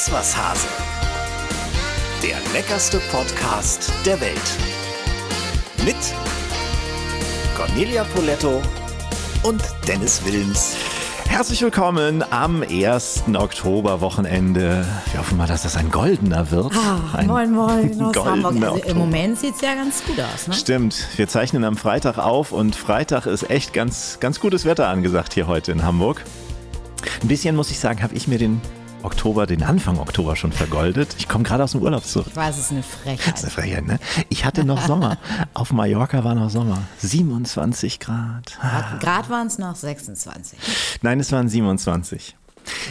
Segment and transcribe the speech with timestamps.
[0.00, 0.66] Iss was Hase.
[2.22, 4.40] Der leckerste Podcast der Welt.
[5.84, 5.94] Mit
[7.54, 8.62] Cornelia Poletto
[9.42, 10.76] und Dennis Wilms.
[11.26, 13.24] Herzlich willkommen am 1.
[13.34, 14.86] Oktoberwochenende.
[15.10, 16.72] Wir hoffen mal, dass das ein goldener wird.
[16.74, 18.54] Ah, ein moin, moin aus Hamburg.
[18.54, 18.86] Also Oktober.
[18.86, 20.48] Im Moment sieht es ja ganz gut aus.
[20.48, 20.54] Ne?
[20.54, 25.34] Stimmt, wir zeichnen am Freitag auf und Freitag ist echt ganz, ganz gutes Wetter angesagt
[25.34, 26.24] hier heute in Hamburg.
[27.20, 28.62] Ein bisschen, muss ich sagen, habe ich mir den
[29.02, 31.14] Oktober, den Anfang Oktober schon vergoldet.
[31.18, 32.26] Ich komme gerade aus dem Urlaub zurück.
[32.30, 33.42] Ich weiß, es ist eine Das ist Frechheit.
[33.42, 33.98] eine Frechheit, ne?
[34.28, 35.18] Ich hatte noch Sommer.
[35.54, 36.82] Auf Mallorca war noch Sommer.
[36.98, 38.58] 27 Grad.
[39.00, 40.58] Gerade waren es noch 26.
[41.02, 42.36] Nein, es waren 27.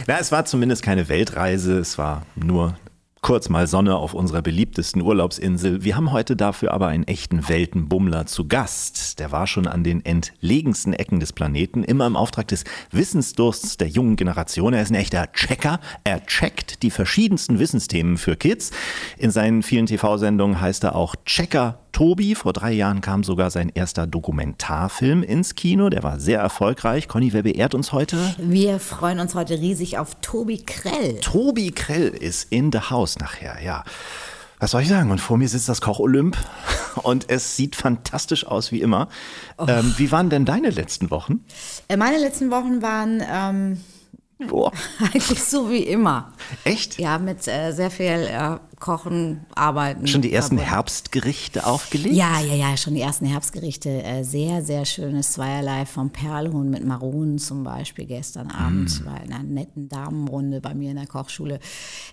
[0.06, 2.74] Na, es war zumindest keine Weltreise, es war nur
[3.22, 5.84] kurz mal Sonne auf unserer beliebtesten Urlaubsinsel.
[5.84, 9.18] Wir haben heute dafür aber einen echten Weltenbummler zu Gast.
[9.18, 13.88] Der war schon an den entlegensten Ecken des Planeten, immer im Auftrag des Wissensdursts der
[13.88, 14.72] jungen Generation.
[14.72, 15.80] Er ist ein echter Checker.
[16.04, 18.70] Er checkt die verschiedensten Wissensthemen für Kids.
[19.18, 22.34] In seinen vielen TV-Sendungen heißt er auch Checker Tobi.
[22.34, 25.88] Vor drei Jahren kam sogar sein erster Dokumentarfilm ins Kino.
[25.90, 27.08] Der war sehr erfolgreich.
[27.08, 28.34] Conny, wer beehrt uns heute?
[28.38, 31.20] Wir freuen uns heute riesig auf Tobi Krell.
[31.20, 33.84] Tobi Krell ist in the house nachher, ja.
[34.58, 35.10] Was soll ich sagen?
[35.10, 36.36] Und vor mir sitzt das Koch-Olymp
[37.02, 39.08] und es sieht fantastisch aus wie immer.
[39.66, 41.44] Ähm, wie waren denn deine letzten Wochen?
[41.88, 43.80] Äh, Meine letzten Wochen waren ähm,
[44.48, 44.72] Boah,
[45.14, 46.32] eigentlich so wie immer.
[46.64, 46.98] echt?
[46.98, 50.06] Ja, mit äh, sehr viel äh, Kochen, Arbeiten.
[50.06, 50.72] Schon die ersten verbunden.
[50.74, 52.14] Herbstgerichte aufgelegt?
[52.14, 54.02] Ja, ja, ja, schon die ersten Herbstgerichte.
[54.02, 59.04] Äh, sehr, sehr schönes Zweierlei vom Perlhuhn mit Maronen zum Beispiel gestern Abend Mm.
[59.04, 61.60] bei einer netten Damenrunde bei mir in der Kochschule.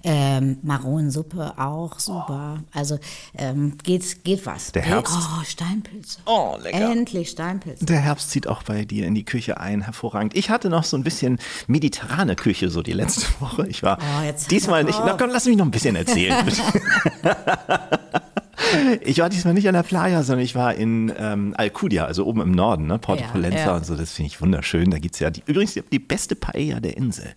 [0.03, 2.63] Ähm, Maronensuppe auch super.
[2.73, 2.99] Also
[3.37, 4.71] ähm, geht, geht was.
[4.73, 5.15] Der Herbst.
[5.17, 6.19] Oh, Steinpilze.
[6.25, 6.91] Oh, lecker.
[6.91, 7.85] Endlich Steinpilze.
[7.85, 10.35] Der Herbst zieht auch bei dir in die Küche ein, hervorragend.
[10.35, 13.65] Ich hatte noch so ein bisschen mediterrane Küche so die letzte Woche.
[13.67, 14.99] Ich war Oh, diesmal nicht.
[15.05, 16.35] Na komm, lass mich noch ein bisschen erzählen.
[19.01, 22.41] ich war diesmal nicht an der Playa, sondern ich war in ähm, Alcudia, also oben
[22.41, 22.99] im Norden, ne?
[22.99, 23.75] Porto Ja, Pollenza ja.
[23.75, 23.95] und so.
[23.95, 24.91] Das finde ich wunderschön.
[24.91, 27.33] Da gibt es ja die, übrigens die, beste Paella der Insel.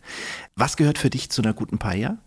[0.57, 2.19] Was gehört für dich zu einer guten Paella?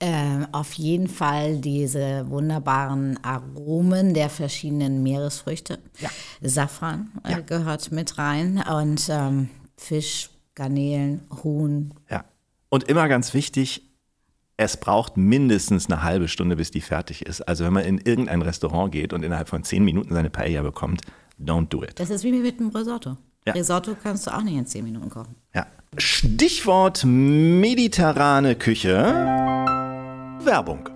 [0.00, 5.80] Ähm, auf jeden Fall diese wunderbaren Aromen der verschiedenen Meeresfrüchte.
[5.98, 6.08] Ja.
[6.40, 11.94] Safran äh, gehört mit rein und ähm, Fisch, Garnelen, Huhn.
[12.08, 12.24] Ja.
[12.68, 13.87] Und immer ganz wichtig,
[14.58, 17.40] es braucht mindestens eine halbe Stunde, bis die fertig ist.
[17.42, 21.02] Also wenn man in irgendein Restaurant geht und innerhalb von zehn Minuten seine Paella bekommt,
[21.40, 21.98] don't do it.
[21.98, 23.16] Das ist wie mit dem Risotto.
[23.46, 23.52] Ja.
[23.54, 25.36] Risotto kannst du auch nicht in 10 Minuten kochen.
[25.54, 25.66] Ja.
[25.96, 29.77] Stichwort mediterrane Küche.
[30.44, 30.88] Werbung.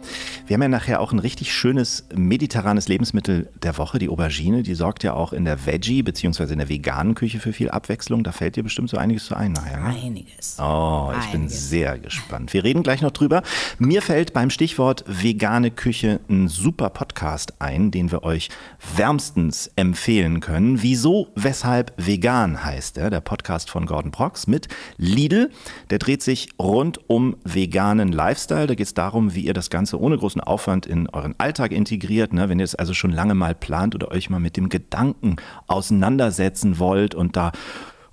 [0.47, 4.63] Wir haben ja nachher auch ein richtig schönes mediterranes Lebensmittel der Woche, die Aubergine.
[4.63, 6.53] Die sorgt ja auch in der Veggie- bzw.
[6.53, 8.25] in der veganen Küche für viel Abwechslung.
[8.25, 9.79] Da fällt dir bestimmt so einiges zu ein nachher.
[9.81, 9.95] Ne?
[10.03, 10.57] Einiges.
[10.61, 11.71] Oh, ich bin Einiges.
[11.71, 12.53] sehr gespannt.
[12.53, 13.43] Wir reden gleich noch drüber.
[13.79, 18.49] Mir fällt beim Stichwort vegane Küche ein super Podcast ein, den wir euch
[18.97, 20.83] wärmstens empfehlen können.
[20.83, 25.51] Wieso, weshalb vegan heißt er, der Podcast von Gordon Prox mit Lidl.
[25.91, 28.67] Der dreht sich rund um veganen Lifestyle.
[28.67, 32.33] Da geht es darum, wie ihr das Ganze ohne großen Aufwand in euren Alltag integriert.
[32.33, 32.49] Ne?
[32.49, 36.79] Wenn ihr es also schon lange mal plant oder euch mal mit dem Gedanken auseinandersetzen
[36.79, 37.53] wollt und da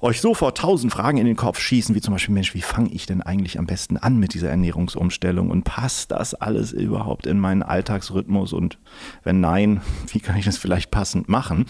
[0.01, 3.05] euch sofort tausend Fragen in den Kopf schießen, wie zum Beispiel, Mensch, wie fange ich
[3.05, 7.63] denn eigentlich am besten an mit dieser Ernährungsumstellung und passt das alles überhaupt in meinen
[7.63, 8.77] Alltagsrhythmus und
[9.23, 11.65] wenn nein, wie kann ich das vielleicht passend machen?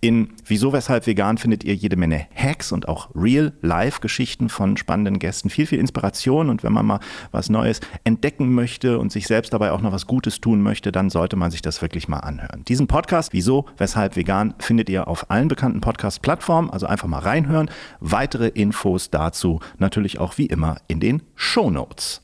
[0.00, 5.50] In Wieso, Weshalb Vegan findet ihr jede Menge Hacks und auch Real-Life-Geschichten von spannenden Gästen,
[5.50, 7.00] viel, viel Inspiration und wenn man mal
[7.30, 11.10] was Neues entdecken möchte und sich selbst dabei auch noch was Gutes tun möchte, dann
[11.10, 12.64] sollte man sich das wirklich mal anhören.
[12.64, 17.70] Diesen Podcast, Wieso, Weshalb Vegan, findet ihr auf allen bekannten Podcast-Plattformen, also einfach mal reinhören.
[18.00, 22.22] Weitere Infos dazu natürlich auch wie immer in den Show Notes.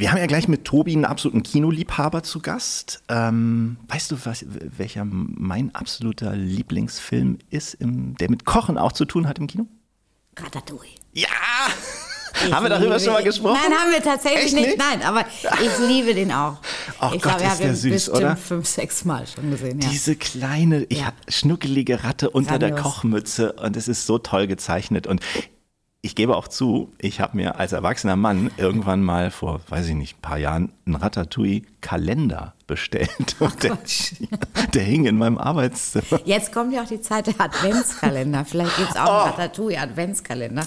[0.00, 3.02] Wir haben ja gleich mit Tobi einen absoluten Kinoliebhaber zu Gast.
[3.08, 9.04] Ähm, weißt du, was, welcher mein absoluter Lieblingsfilm ist, im, der mit Kochen auch zu
[9.04, 9.66] tun hat im Kino?
[10.38, 10.94] Ratatouille.
[11.12, 11.28] Ja!
[12.52, 13.58] Haben wir darüber schon mal gesprochen?
[13.62, 14.66] Nein, haben wir tatsächlich Echt nicht.
[14.66, 14.78] nicht?
[14.78, 15.24] Nein, aber
[15.62, 16.58] ich liebe den auch.
[17.00, 18.36] Ach ich Gott, glaube, ist der ihn süß, bestimmt oder?
[18.36, 19.80] fünf, sechs Mal schon gesehen.
[19.80, 19.88] Ja.
[19.88, 21.12] Diese kleine, Ja.
[21.28, 22.94] schnuckelige Ratte unter der Grandios.
[22.94, 25.20] Kochmütze und es ist so toll gezeichnet und
[26.02, 29.94] ich gebe auch zu, ich habe mir als erwachsener Mann irgendwann mal vor, weiß ich
[29.94, 33.36] nicht, ein paar Jahren einen Ratatouille-Kalender bestellt.
[33.38, 33.76] Und der,
[34.74, 36.20] der hing in meinem Arbeitszimmer.
[36.24, 38.46] Jetzt kommt ja auch die Zeit der Adventskalender.
[38.46, 40.62] Vielleicht gibt es auch einen Ratatouille-Adventskalender.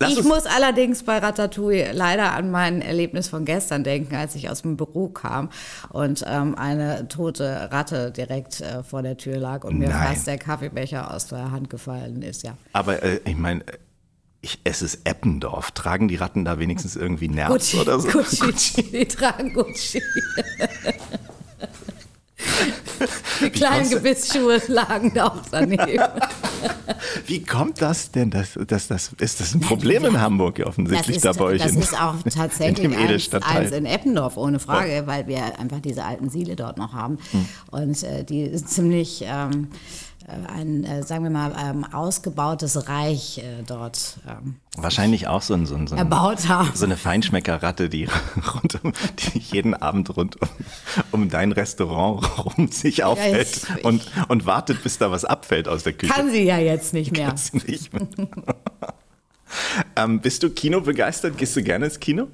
[0.00, 4.62] Ich muss allerdings bei Ratatouille leider an mein Erlebnis von gestern denken, als ich aus
[4.62, 5.50] dem Büro kam
[5.90, 10.14] und ähm, eine tote Ratte direkt äh, vor der Tür lag und mir Nein.
[10.14, 12.42] fast der Kaffeebecher aus der Hand gefallen ist.
[12.42, 12.56] Ja.
[12.72, 13.64] Aber äh, ich meine,
[14.40, 15.70] ich, es ist Eppendorf.
[15.72, 18.08] Tragen die Ratten da wenigstens irgendwie Nerz Gucci, oder so?
[18.08, 20.02] Gucci, die tragen Gucci.
[23.40, 26.02] Die kleinen Gebissschuhe lagen da auch daneben.
[27.26, 28.30] Wie kommt das denn?
[28.30, 31.62] Das, das, das, ist das ein Problem in Hamburg offensichtlich da bei euch?
[31.62, 36.04] das in, ist auch tatsächlich eins, eins in Eppendorf, ohne Frage, weil wir einfach diese
[36.04, 37.18] alten Siele dort noch haben.
[37.32, 37.48] Hm.
[37.70, 43.62] Und äh, die ziemlich ähm, äh, ein, äh, sagen wir mal, ähm, ausgebautes Reich äh,
[43.66, 46.10] dort ähm, Wahrscheinlich auch so, ein, so, ein, so, ein,
[46.74, 48.08] so eine Feinschmeckerratte, die,
[48.54, 50.48] rund um, die jeden Abend rund um,
[51.12, 55.84] um dein Restaurant rum sich aufhält ich- und, und wartet, bis da was abfällt aus
[55.84, 56.12] der Küche.
[56.12, 57.28] Kann sie ja jetzt nicht mehr.
[57.28, 58.08] Kannst du nicht mehr.
[59.96, 61.38] ähm, bist du Kino begeistert?
[61.38, 62.28] Gehst du gerne ins Kino?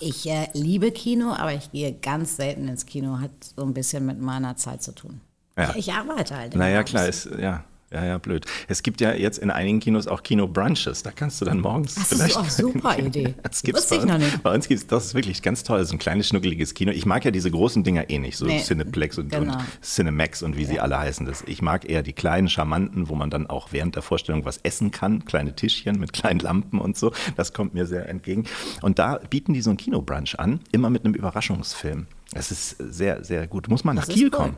[0.00, 3.20] Ich äh, liebe Kino, aber ich gehe ganz selten ins Kino.
[3.20, 5.20] Hat so ein bisschen mit meiner Zeit zu tun.
[5.58, 5.74] Ja.
[5.76, 6.54] Ich, arbeite halt.
[6.54, 6.90] Naja, abends.
[6.90, 7.64] klar, ist, ja.
[7.92, 8.44] Ja, ja, blöd.
[8.66, 11.04] Es gibt ja jetzt in einigen Kinos auch Kino-Brunches.
[11.04, 12.36] Da kannst du dann morgens Das ist vielleicht.
[12.36, 13.36] auch super Idee.
[13.44, 14.24] Das gibt's bei noch uns.
[14.24, 14.42] nicht.
[14.42, 16.90] Bei uns gibt es, das ist wirklich ganz toll, so ein kleines, schnuckeliges Kino.
[16.90, 19.52] Ich mag ja diese großen Dinger eh nicht, so Nee, Cineplex und, genau.
[19.52, 21.26] und Cinemax und wie sie alle heißen.
[21.26, 24.58] Das, ich mag eher die kleinen, charmanten, wo man dann auch während der Vorstellung was
[24.64, 25.24] essen kann.
[25.24, 27.12] Kleine Tischchen mit kleinen Lampen und so.
[27.36, 28.44] Das kommt mir sehr entgegen.
[28.82, 32.08] Und da bieten die so einen Kinobrunch an, immer mit einem Überraschungsfilm.
[32.32, 33.66] Das ist sehr, sehr gut.
[33.66, 34.30] Du musst mal nach Das ist Kiel cool.
[34.38, 34.56] kommen.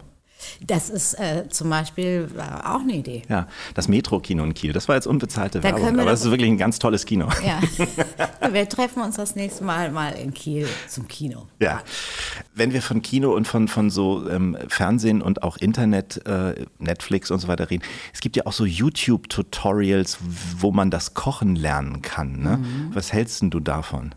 [0.61, 3.23] Das ist äh, zum Beispiel äh, auch eine Idee.
[3.29, 4.73] Ja, das Metro-Kino in Kiel.
[4.73, 7.29] Das war jetzt unbezahlte Da Werbung, aber es ist wirklich ein ganz tolles Kino.
[7.49, 7.61] Ja.
[8.51, 11.47] Wir treffen uns das nächste Mal mal in Kiel zum Kino.
[11.61, 11.83] Ja,
[12.55, 17.31] wenn wir von Kino und von, von so ähm, Fernsehen und auch Internet, äh, Netflix
[17.31, 20.19] und so weiter reden, es gibt ja auch so YouTube-Tutorials,
[20.59, 22.41] wo man das Kochen lernen kann.
[22.41, 22.59] Ne?
[22.59, 22.91] Mhm.
[22.95, 24.15] Was hältst du davon?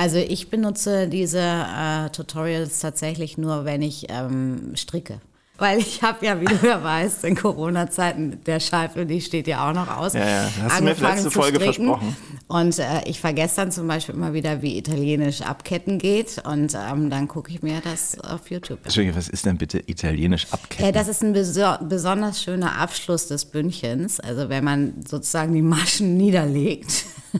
[0.00, 5.20] Also ich benutze diese äh, Tutorials tatsächlich nur, wenn ich ähm, stricke.
[5.60, 9.68] Weil ich habe ja, wie du ja weißt, in Corona-Zeiten, der Scheife, die steht ja
[9.68, 10.14] auch noch aus.
[10.14, 11.84] Ja, ja, hast du mir letzte Folge stricken.
[11.84, 12.16] versprochen.
[12.48, 16.42] Und äh, ich vergesse dann zum Beispiel immer wieder, wie italienisch Abketten geht.
[16.46, 18.84] Und ähm, dann gucke ich mir das auf YouTube an.
[18.84, 20.86] Entschuldigung, was ist denn bitte italienisch abketten?
[20.86, 24.18] Ja, das ist ein beso besonders schöner Abschluss des Bündchens.
[24.18, 27.04] Also wenn man sozusagen die Maschen niederlegt.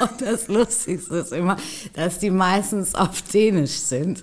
[0.00, 1.56] Und das Lustigste ist immer,
[1.94, 4.22] dass die meistens auf Dänisch sind.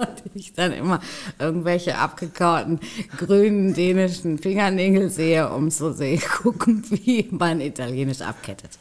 [0.00, 1.00] Und ich dann immer
[1.38, 2.80] irgendwelche abgekauten
[3.16, 8.78] grünen dänischen Fingernägel sehe, um zu sehen, gucken, wie man Italienisch abkettet.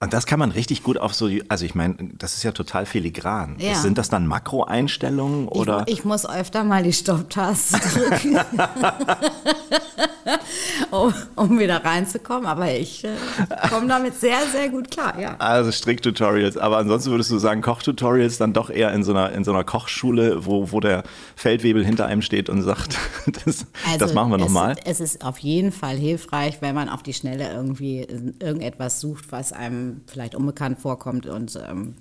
[0.00, 2.86] Und das kann man richtig gut auf so, also ich meine, das ist ja total
[2.86, 3.56] filigran.
[3.58, 3.74] Ja.
[3.74, 5.82] Sind das dann Makroeinstellungen oder?
[5.88, 8.36] Ich, ich muss öfter mal die Stopptaste drücken,
[10.90, 12.46] um, um wieder reinzukommen.
[12.46, 13.08] Aber ich äh,
[13.68, 15.36] komme damit sehr, sehr gut klar, ja.
[15.38, 19.44] Also Stricktutorials, aber ansonsten würdest du sagen, Kochtutorials dann doch eher in so einer, in
[19.44, 21.02] so einer Kochschule, wo, wo der
[21.36, 22.96] Feldwebel hinter einem steht und sagt,
[23.44, 23.66] das,
[23.98, 24.76] das machen wir Also es- nochmal.
[24.84, 28.06] Es ist auf jeden Fall hilfreich, wenn man auf die Schnelle irgendwie
[28.40, 31.94] irgendetwas sucht, was einem vielleicht unbekannt vorkommt und ähm,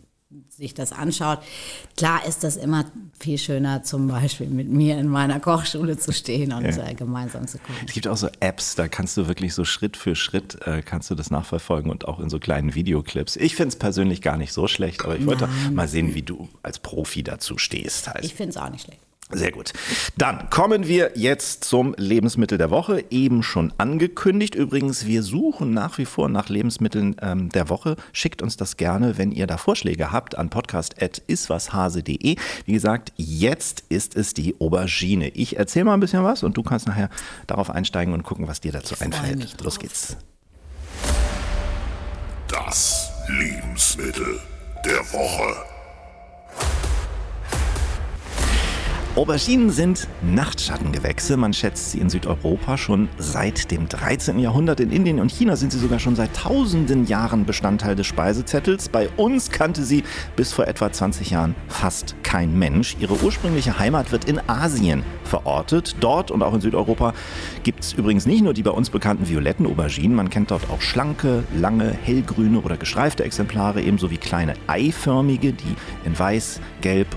[0.50, 1.40] sich das anschaut.
[1.96, 2.86] Klar ist das immer
[3.18, 6.86] viel schöner, zum Beispiel mit mir in meiner Kochschule zu stehen und Ja.
[6.86, 7.76] äh, gemeinsam zu kochen.
[7.88, 11.10] Es gibt auch so Apps, da kannst du wirklich so Schritt für Schritt äh, kannst
[11.10, 13.38] du das nachverfolgen und auch in so kleinen Videoclips.
[13.38, 16.50] Ich finde es persönlich gar nicht so schlecht, aber ich wollte mal sehen, wie du
[16.62, 18.08] als Profi dazu stehst.
[18.10, 18.26] Heißt.
[18.26, 19.00] Ich finde es auch nicht schlecht.
[19.30, 19.74] Sehr gut.
[20.18, 23.04] Dann kommen wir jetzt zum Lebensmittel der Woche.
[23.10, 24.56] Eben schon angekündigt.
[24.56, 27.98] Übrigens, wir suchen nach wie vor nach Lebensmitteln ähm, der Woche.
[28.14, 32.38] Schickt uns das gerne, wenn ihr da Vorschläge habt, an podcast.iswashase.de.
[32.66, 35.28] Wie gesagt, jetzt ist es die Aubergine.
[35.30, 37.10] Ich erzähle mal ein bisschen was und du kannst nachher
[37.48, 39.62] darauf einsteigen und gucken, was dir dazu freu einfällt.
[39.62, 40.16] Los geht's.
[42.48, 44.40] Das Lebensmittel
[44.86, 45.77] der Woche.
[49.18, 51.38] Auberginen sind Nachtschattengewächse.
[51.38, 54.38] Man schätzt sie in Südeuropa schon seit dem 13.
[54.38, 54.80] Jahrhundert.
[54.80, 58.90] In Indien und China sind sie sogar schon seit tausenden Jahren Bestandteil des Speisezettels.
[58.90, 60.04] Bei uns kannte sie
[60.36, 62.96] bis vor etwa 20 Jahren fast kein Mensch.
[63.00, 65.96] Ihre ursprüngliche Heimat wird in Asien verortet.
[66.00, 67.16] Dort und auch in Südeuropa
[67.64, 70.16] gibt es übrigens nicht nur die bei uns bekannten violetten Auberginen.
[70.16, 75.76] Man kennt dort auch schlanke, lange, hellgrüne oder gestreifte Exemplare, ebenso wie kleine eiförmige, die
[76.06, 77.08] in weiß, gelb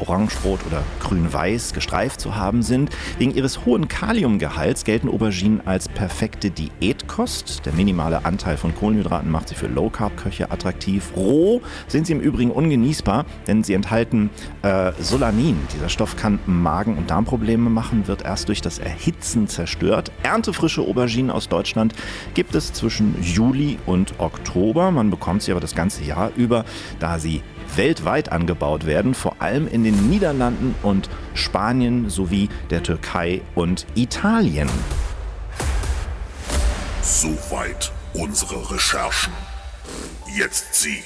[0.00, 2.90] orangerot oder grün-weiß gestreift zu haben sind.
[3.18, 7.64] Wegen ihres hohen Kaliumgehalts gelten Auberginen als perfekte Diätkost.
[7.66, 11.12] Der minimale Anteil von Kohlenhydraten macht sie für Low-Carb-Köche attraktiv.
[11.16, 14.30] Roh sind sie im Übrigen ungenießbar, denn sie enthalten
[14.62, 15.56] äh, Solanin.
[15.74, 20.12] Dieser Stoff kann Magen- und Darmprobleme machen, wird erst durch das Erhitzen zerstört.
[20.22, 21.94] Erntefrische Auberginen aus Deutschland
[22.34, 24.90] gibt es zwischen Juli und Oktober.
[24.90, 26.64] Man bekommt sie aber das ganze Jahr über,
[26.98, 27.42] da sie
[27.76, 34.68] weltweit angebaut werden, vor allem in den Niederlanden und Spanien sowie der Türkei und Italien.
[37.02, 39.32] Soweit unsere Recherchen.
[40.36, 41.02] Jetzt Sie,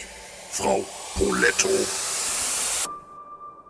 [0.51, 1.69] Frau Poletto.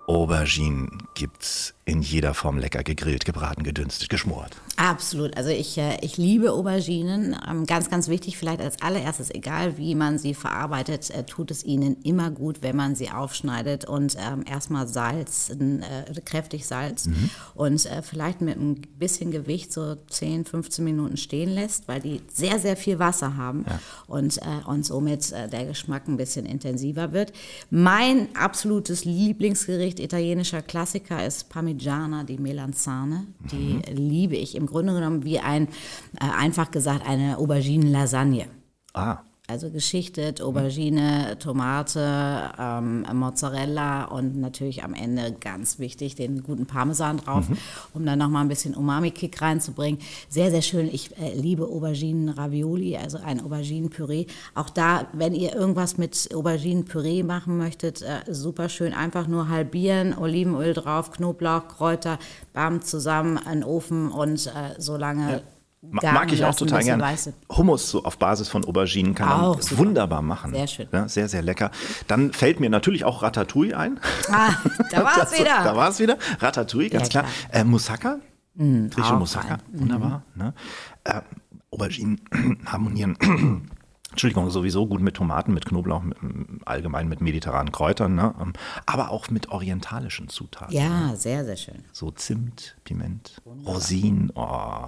[0.06, 4.56] Auberginen gibt's in jeder Form lecker gegrillt, gebraten, gedünstet, geschmort.
[4.76, 5.36] Absolut.
[5.36, 7.36] Also ich, äh, ich liebe Auberginen.
[7.48, 11.64] Ähm, Ganz, ganz wichtig, vielleicht als allererstes, egal wie man sie verarbeitet, äh, tut es
[11.64, 17.08] ihnen immer gut, wenn man sie aufschneidet und ähm, erstmal Salz, äh, kräftig Salz
[17.54, 22.20] und äh, vielleicht mit ein bisschen Gewicht so 10, 15 Minuten stehen lässt, weil die
[22.32, 23.64] sehr, sehr viel Wasser haben
[24.06, 27.32] und, äh, und somit äh, der Geschmack ein bisschen intensiver wird.
[27.70, 33.26] Mein absolutes Lieblingsgericht, italienischer Klassiker, ist Parmigiana di Melanzane.
[33.50, 35.68] Die liebe ich im Grunde genommen wie ein,
[36.20, 38.46] äh, einfach gesagt, eine Auberginen-Lasagne.
[38.94, 39.18] Ah,
[39.52, 47.18] Also geschichtet, Aubergine, Tomate, ähm, Mozzarella und natürlich am Ende ganz wichtig den guten Parmesan
[47.18, 47.44] drauf,
[47.92, 50.00] um dann nochmal ein bisschen Umami-Kick reinzubringen.
[50.30, 50.88] Sehr, sehr schön.
[50.90, 54.24] Ich äh, liebe Auberginen-Ravioli, also ein Auberginen-Püree.
[54.54, 58.94] Auch da, wenn ihr irgendwas mit Auberginen-Püree machen möchtet, äh, super schön.
[58.94, 62.18] Einfach nur halbieren, Olivenöl drauf, Knoblauch, Kräuter,
[62.54, 65.26] bam, zusammen in den Ofen und äh, so lange.
[65.26, 65.51] Ma
[66.00, 67.04] garen mag ich auch total gerne.
[67.50, 69.78] Hummus so auf Basis von Auberginen kann Auch man super.
[69.78, 70.52] wunderbar machen.
[70.52, 70.88] Sehr schön.
[70.92, 71.70] Ja, sehr, sehr lecker.
[72.06, 73.98] Dann fällt mir natürlich auch Ratatouille ein.
[74.30, 74.52] Ah,
[74.90, 75.64] da war es wieder.
[75.64, 76.16] Da war es wieder.
[76.40, 77.32] Ratatouille, ganz Ja, klar.
[77.50, 78.18] Äh, Moussaka.
[78.54, 79.58] Griechische auch Moussaka.
[79.58, 79.60] fein.
[79.72, 80.22] Wunderbar.
[80.34, 80.54] Ne?
[81.04, 81.20] Äh,
[81.70, 82.20] Auberginen
[82.66, 83.16] harmonieren.
[84.10, 86.18] Entschuldigung, sowieso gut mit Tomaten, mit Knoblauch, mit,
[86.66, 88.34] allgemein mit mediterranen Kräutern, ne?
[88.42, 88.52] Ähm,
[88.84, 90.76] aber auch mit orientalischen Zutaten.
[90.76, 91.82] Ja, sehr, sehr schön.
[91.92, 94.30] So Zimt, Piment, Rosinen.
[94.34, 94.84] Oh.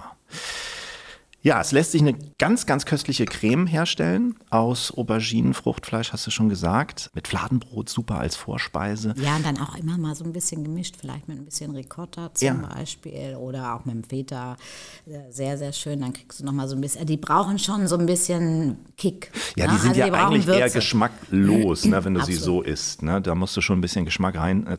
[1.45, 6.31] Ja, es lässt sich eine ganz, ganz köstliche Creme herstellen aus Auberginen, Fruchtfleisch, hast du
[6.31, 7.11] schon gesagt.
[7.13, 9.13] Mit Fladenbrot super als Vorspeise.
[9.15, 12.33] Ja, und dann auch immer mal so ein bisschen gemischt, vielleicht mit ein bisschen Ricotta
[12.33, 12.53] zum Ja.
[12.55, 14.57] Beispiel oder auch mit dem Feta.
[15.05, 16.01] Äh, Sehr, sehr schön.
[16.01, 17.05] Dann kriegst du noch mal so ein bisschen.
[17.05, 19.31] Die brauchen schon so ein bisschen Kick.
[19.55, 19.73] Ja, ne?
[19.73, 20.79] die sind Also ja brauchen eigentlich eher Würze.
[20.79, 22.65] geschmacklos, ne, wenn du sie so Absolut.
[22.67, 23.03] isst.
[23.03, 23.21] Ne?
[23.21, 24.77] Da musst du schon ein bisschen Geschmack rein äh.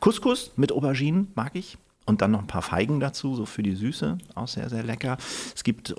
[0.00, 1.78] Couscous mit Auberginen mag ich.
[2.06, 4.18] Und dann noch ein paar Feigen dazu, so für die Süße.
[4.34, 5.16] Auch sehr, sehr lecker.
[5.54, 5.94] Es gibt äh,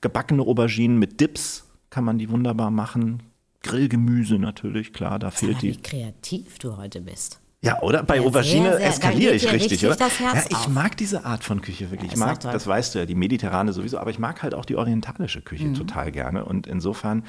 [0.00, 3.22] gebackene Auberginen mit Dips, kann man die wunderbar machen.
[3.62, 5.68] Grillgemüse natürlich, klar, da fehlt die.
[5.72, 7.40] wie kreativ du heute bist.
[7.62, 8.02] Ja, oder?
[8.02, 8.86] Bei Ja, Aubergine sehr, sehr.
[8.88, 9.96] eskaliere ich richtig, richtig oder?
[9.96, 10.68] das Herz ja, ich auf.
[10.68, 12.08] mag diese Art von Küche wirklich.
[12.08, 14.66] Ich ist mag, das weißt du ja, die mediterrane sowieso, aber ich mag halt auch
[14.66, 15.74] die orientalische Küche Mhm.
[15.74, 16.44] total gerne.
[16.44, 17.24] Und insofern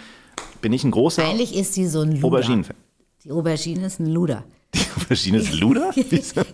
[0.60, 2.26] bin ich ein großer Eigentlich ist die so ein Luder.
[2.28, 2.76] Auberginen-Fan.
[3.24, 4.44] Die Aubergine ist ein Luder.
[4.74, 5.94] Die Aubergine ist Luder?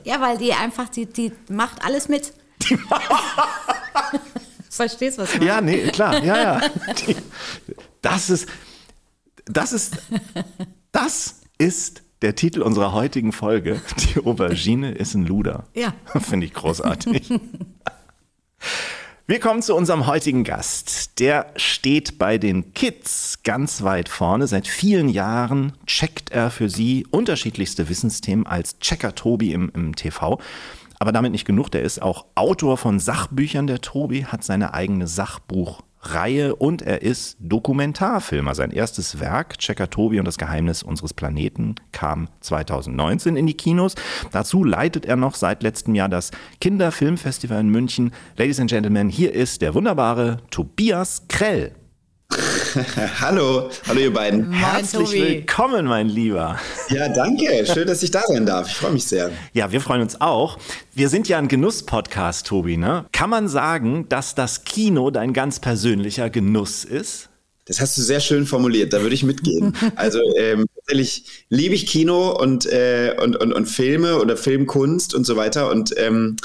[0.03, 2.33] Ja, weil die einfach, die, die macht alles mit.
[4.69, 5.51] Verstehst du, was ich meine?
[5.51, 6.61] ja, nee, klar, ja, ja.
[7.07, 7.15] Die,
[8.01, 8.47] das ist,
[9.45, 9.97] das ist,
[10.91, 13.81] das ist der Titel unserer heutigen Folge.
[13.97, 15.67] Die Aubergine ist ein Luder.
[15.73, 15.93] Ja.
[16.19, 17.29] Finde ich großartig.
[19.31, 21.17] Wir kommen zu unserem heutigen Gast.
[21.21, 24.45] Der steht bei den Kids ganz weit vorne.
[24.45, 30.37] Seit vielen Jahren checkt er für sie unterschiedlichste Wissensthemen als Checker Tobi im, im TV.
[30.99, 31.69] Aber damit nicht genug.
[31.71, 33.67] Der ist auch Autor von Sachbüchern.
[33.67, 35.07] Der Tobi hat seine eigene
[36.01, 38.55] Sachbuchreihe und er ist Dokumentarfilmer.
[38.55, 43.95] Sein erstes Werk, Checker Tobi und das Geheimnis unseres Planeten, kam 2019 in die Kinos.
[44.31, 48.11] Dazu leitet er noch seit letztem Jahr das Kinderfilmfestival in München.
[48.37, 51.73] Ladies and Gentlemen, hier ist der wunderbare Tobias Krell.
[53.19, 54.47] Hallo, hallo ihr beiden.
[54.49, 55.21] Moin, Herzlich Tobi.
[55.21, 56.57] willkommen, mein Lieber.
[56.89, 57.65] Ja, danke.
[57.65, 58.67] Schön, dass ich da sein darf.
[58.67, 59.31] Ich freue mich sehr.
[59.53, 60.57] Ja, wir freuen uns auch.
[60.93, 63.05] Wir sind ja ein Genuss-Podcast, Tobi, ne?
[63.11, 67.29] Kann man sagen, dass das Kino dein ganz persönlicher Genuss ist?
[67.65, 68.93] Das hast du sehr schön formuliert.
[68.93, 69.75] Da würde ich mitgehen.
[69.95, 75.25] Also ähm, tatsächlich liebe ich Kino und, äh, und, und, und Filme oder Filmkunst und
[75.25, 75.69] so weiter.
[75.69, 76.37] Und ähm,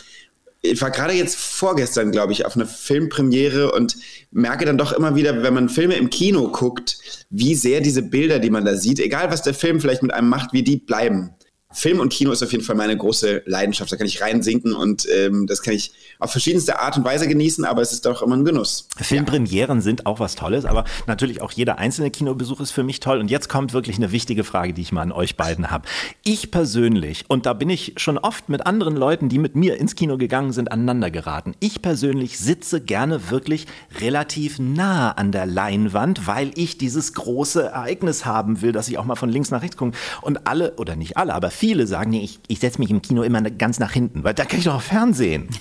[0.73, 3.96] ich war gerade jetzt vorgestern, glaube ich, auf einer Filmpremiere und
[4.30, 6.99] merke dann doch immer wieder, wenn man Filme im Kino guckt,
[7.30, 10.28] wie sehr diese Bilder, die man da sieht, egal was der Film vielleicht mit einem
[10.28, 11.36] macht, wie die bleiben.
[11.76, 13.92] Film und Kino ist auf jeden Fall meine große Leidenschaft.
[13.92, 17.66] Da kann ich reinsinken und ähm, das kann ich auf verschiedenste Art und Weise genießen,
[17.66, 18.88] aber es ist doch immer ein Genuss.
[18.97, 23.18] Filmpremieren sind auch was Tolles, aber natürlich auch jeder einzelne Kinobesuch ist für mich toll.
[23.18, 25.87] Und jetzt kommt wirklich eine wichtige Frage, die ich mal an euch beiden habe.
[26.25, 29.97] Ich persönlich, und da bin ich schon oft mit anderen Leuten, die mit mir ins
[29.97, 31.52] Kino gegangen sind, aneinander geraten.
[31.61, 33.66] Ich persönlich sitze gerne wirklich
[34.00, 39.04] relativ nah an der Leinwand, weil ich dieses große Ereignis haben will, dass ich auch
[39.04, 39.95] mal von links nach rechts gucke.
[40.23, 43.23] Und alle, oder nicht alle, aber viele sagen, nee, ich, ich setze mich im Kino
[43.23, 45.49] immer ganz nach hinten, weil da kann ich doch auch Fernsehen.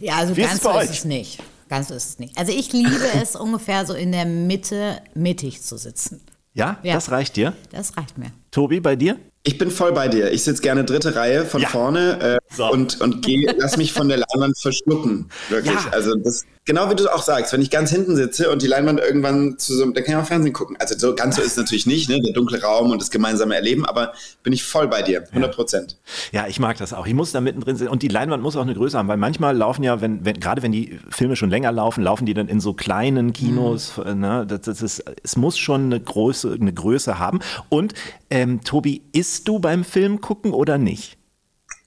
[0.00, 0.96] Ja, also Wie ist ganz es bei so ist euch?
[0.98, 1.38] es nicht.
[1.68, 2.36] Ganz so ist es nicht.
[2.36, 2.90] Also ich liebe
[3.22, 6.20] es ungefähr so in der Mitte mittig zu sitzen.
[6.54, 6.94] Ja, Ja.
[6.94, 7.52] das reicht dir.
[7.70, 8.32] Das reicht mir.
[8.50, 9.16] Tobi, bei dir?
[9.44, 10.32] Ich bin voll bei dir.
[10.32, 11.68] Ich sitze gerne dritte Reihe von Ja.
[11.68, 12.68] vorne äh, So.
[12.72, 15.28] und, und geh, lass mich von der Leinwand verschlucken.
[15.50, 15.72] Wirklich.
[15.74, 15.90] Ja.
[15.92, 19.00] Also das, genau wie du auch sagst, wenn ich ganz hinten sitze und die Leinwand
[19.00, 20.76] irgendwann zu so, dann kann ich auch Fernsehen gucken.
[20.78, 22.20] Also so ganz so ist es natürlich nicht, ne?
[22.20, 25.24] Der dunkle Raum und das gemeinsame Erleben, aber bin ich voll bei dir.
[25.28, 25.96] 100 Prozent.
[26.30, 27.06] Ja, ich mag das auch.
[27.06, 27.88] Ich muss da mittendrin sein.
[27.88, 30.62] Und die Leinwand muss auch eine Größe haben, weil manchmal laufen ja, wenn, wenn, gerade
[30.62, 33.98] wenn die Filme schon länger laufen, laufen die dann in so kleinen Kinos.
[33.98, 34.46] Ne?
[34.46, 37.40] Das, das ist, es muss schon eine Größe, eine Größe haben.
[37.68, 37.94] Und
[38.30, 41.18] ähm, Tobi, isst du beim Film gucken oder nicht?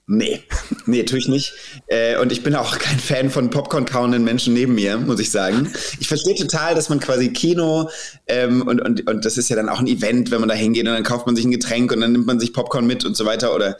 [0.07, 0.43] Nee,
[0.85, 1.53] nee, tue ich nicht.
[1.87, 5.71] Äh, und ich bin auch kein Fan von Popcorn-kauenden Menschen neben mir, muss ich sagen.
[5.99, 7.89] Ich verstehe total, dass man quasi Kino
[8.27, 10.87] ähm, und, und, und das ist ja dann auch ein Event, wenn man da hingeht
[10.87, 13.17] und dann kauft man sich ein Getränk und dann nimmt man sich Popcorn mit und
[13.17, 13.77] so weiter oder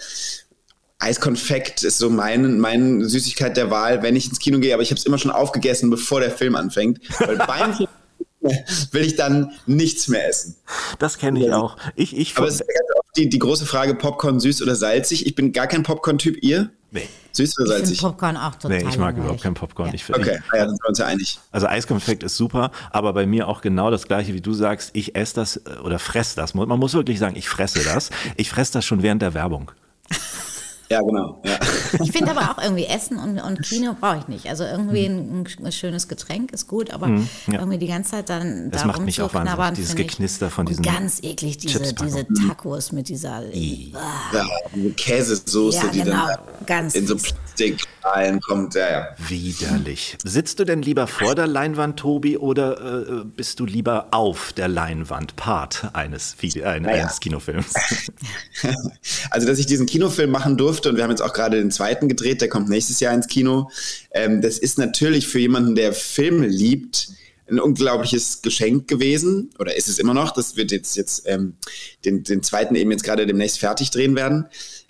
[0.98, 4.92] Eiskonfekt ist so mein, meine Süßigkeit der Wahl, wenn ich ins Kino gehe, aber ich
[4.92, 7.00] habe es immer schon aufgegessen, bevor der Film anfängt.
[7.20, 7.90] Weil beim Film
[8.92, 10.56] will ich dann nichts mehr essen.
[11.00, 11.78] Das kenne ich auch.
[11.96, 15.26] Ich, ich, Aber es ist ja ganz die, die große Frage, Popcorn süß oder salzig.
[15.26, 16.70] Ich bin gar kein Popcorn-Typ, ihr?
[16.92, 18.00] nee, Süß oder Ich salzig?
[18.00, 19.90] Popcorn auch total nee, ich mag überhaupt kein Popcorn.
[19.90, 19.94] Ja.
[19.96, 21.40] Ich, find- Okay, ah ja, dann sind wir uns ja einig.
[21.52, 24.92] Also Eiskonfekt ist super, aber bei mir auch genau das gleiche, wie du sagst.
[24.94, 26.54] Ich esse das äh, oder fress das.
[26.54, 28.10] Man muss wirklich sagen, ich fresse das.
[28.38, 29.72] Ich fresse das schon während der Werbung.
[30.90, 31.42] Ja, genau.
[31.44, 31.58] Ja.
[32.04, 34.48] Ich finde aber auch irgendwie Essen und, und Kino brauche ich nicht.
[34.48, 37.28] Also irgendwie ein, ein schönes Getränk ist gut, aber Mhm.
[37.48, 37.60] ja.
[37.60, 40.84] irgendwie die ganze Zeit dann Das da macht mich auch wahnsinnig, dieses Geknister von diesen
[40.84, 43.44] Ganz eklig, diese, diese Tacos mit dieser...
[43.54, 46.28] ja diese Käsesoße, Ja, die genau.
[46.28, 47.34] dann Ganz in so fies.
[47.56, 48.76] Plastikschalen kommt.
[48.76, 49.08] Ja, ja.
[49.30, 50.18] Widerlich.
[50.24, 54.68] Sitzt du denn lieber vor der Leinwand, Tobi, oder äh, bist du lieber auf der
[54.68, 57.74] Leinwand, Part eines, äh, eines Kinofilms?
[59.30, 62.10] Also, dass ich diesen Kinofilm machen durfte und wir haben jetzt auch gerade den zweiten
[62.10, 63.70] gedreht, der kommt nächstes Jahr ins Kino.
[64.12, 67.10] Ähm, das ist natürlich für jemanden, der Filme liebt,
[67.48, 70.32] ein unglaubliches Geschenk gewesen oder ist es immer noch.
[70.32, 71.54] Das wird jetzt jetzt ähm,
[72.04, 74.48] den, den zweiten eben jetzt gerade demnächst fertig drehen werden.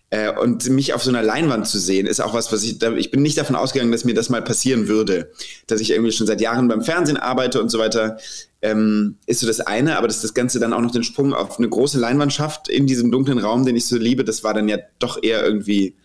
[0.10, 2.94] Äh, und mich auf so einer Leinwand zu sehen, ist auch was, was ich, da,
[2.94, 5.32] ich bin nicht davon ausgegangen, dass mir das mal passieren würde.
[5.68, 8.18] Dass ich irgendwie schon seit Jahren beim Fernsehen arbeite und so weiter,
[8.66, 11.60] ähm, ist so das eine, aber dass das Ganze dann auch noch den Sprung auf
[11.60, 14.68] eine große Leinwand schafft in diesem dunklen Raum, den ich so liebe, das war dann
[14.68, 15.96] ja doch eher irgendwie,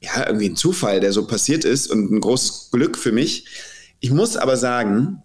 [0.00, 3.46] ja, irgendwie ein Zufall, der so passiert ist und ein großes Glück für mich.
[4.00, 5.22] Ich muss aber sagen,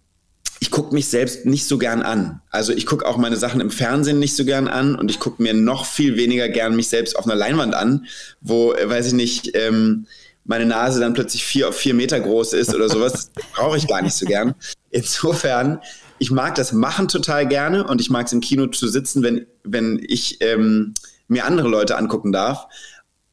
[0.60, 2.41] ich gucke mich selbst nicht so gern an.
[2.50, 5.41] Also ich gucke auch meine Sachen im Fernsehen nicht so gern an und ich gucke
[5.43, 8.08] mir noch viel weniger gern mich selbst auf einer Leinwand an,
[8.41, 10.08] wo, weiß ich nicht, ähm,
[10.46, 13.30] meine Nase dann plötzlich vier auf vier Meter groß ist oder sowas.
[13.54, 14.56] Brauche ich gar nicht so gern.
[14.89, 15.80] Insofern,
[16.19, 19.45] ich mag das Machen total gerne und ich mag es im Kino zu sitzen, wenn,
[19.63, 20.93] wenn ich ähm,
[21.27, 22.67] mir andere Leute angucken darf.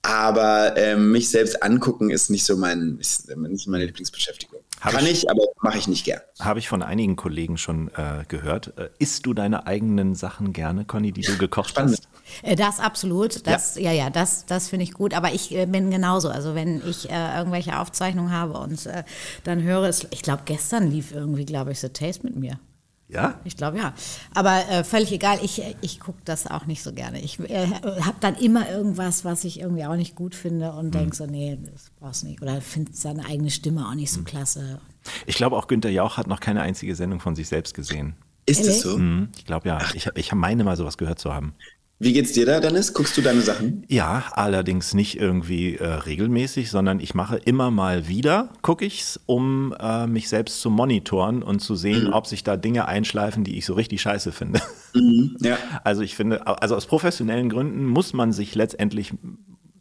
[0.03, 4.61] Aber ähm, mich selbst angucken ist nicht so mein, ist nicht meine Lieblingsbeschäftigung.
[4.83, 6.21] Hab Kann ich- ich, aber mache ich nicht gern.
[6.41, 8.77] Habe ich von einigen Kollegen schon äh, gehört.
[8.77, 11.93] Äh, isst du deine eigenen Sachen gerne, Conny, die du gekocht Spannend.
[11.93, 12.09] hast?
[12.43, 15.15] Äh, Das absolut, das, ja, ja, das, das finde ich gut.
[15.15, 16.29] Aber ich äh, bin genauso.
[16.29, 19.05] Also wenn ich äh, irgendwelche Aufzeichnungen habe und äh,
[19.45, 22.59] dann höre es, ich glaube, gestern lief irgendwie, glaube ich, The Taste mit mir.
[23.09, 23.39] Ja?
[23.45, 23.95] Ich glaube ja.
[24.35, 27.21] Aber äh, völlig egal, ich, ich gucke das auch nicht so gerne.
[27.21, 27.67] Ich äh,
[28.01, 31.59] habe dann immer irgendwas, was ich irgendwie auch nicht gut finde und denke so, nee,
[31.73, 32.43] das brauchst du nicht.
[32.43, 34.81] Oder finde seine eigene Stimme auch nicht so klasse.
[35.27, 38.17] Ich glaube, auch Günther Jauch hat noch keine einzige Sendung von sich selbst gesehen.
[38.47, 38.83] Ist es Ehrlich?
[38.83, 38.99] so?
[38.99, 39.79] Mhm, ich glaube ja.
[39.95, 41.55] Ich, ich meine mal sowas gehört zu haben.
[42.01, 42.93] Wie geht's dir da, Dennis?
[42.93, 43.85] Guckst du deine Sachen?
[43.89, 49.75] Ja, allerdings nicht irgendwie äh, regelmäßig, sondern ich mache immer mal wieder, gucke ich's, um
[49.79, 53.65] äh, mich selbst zu monitoren und zu sehen, ob sich da Dinge einschleifen, die ich
[53.65, 54.61] so richtig scheiße finde.
[55.41, 55.57] Ja.
[55.85, 59.13] Also ich finde, also aus professionellen Gründen muss man sich letztendlich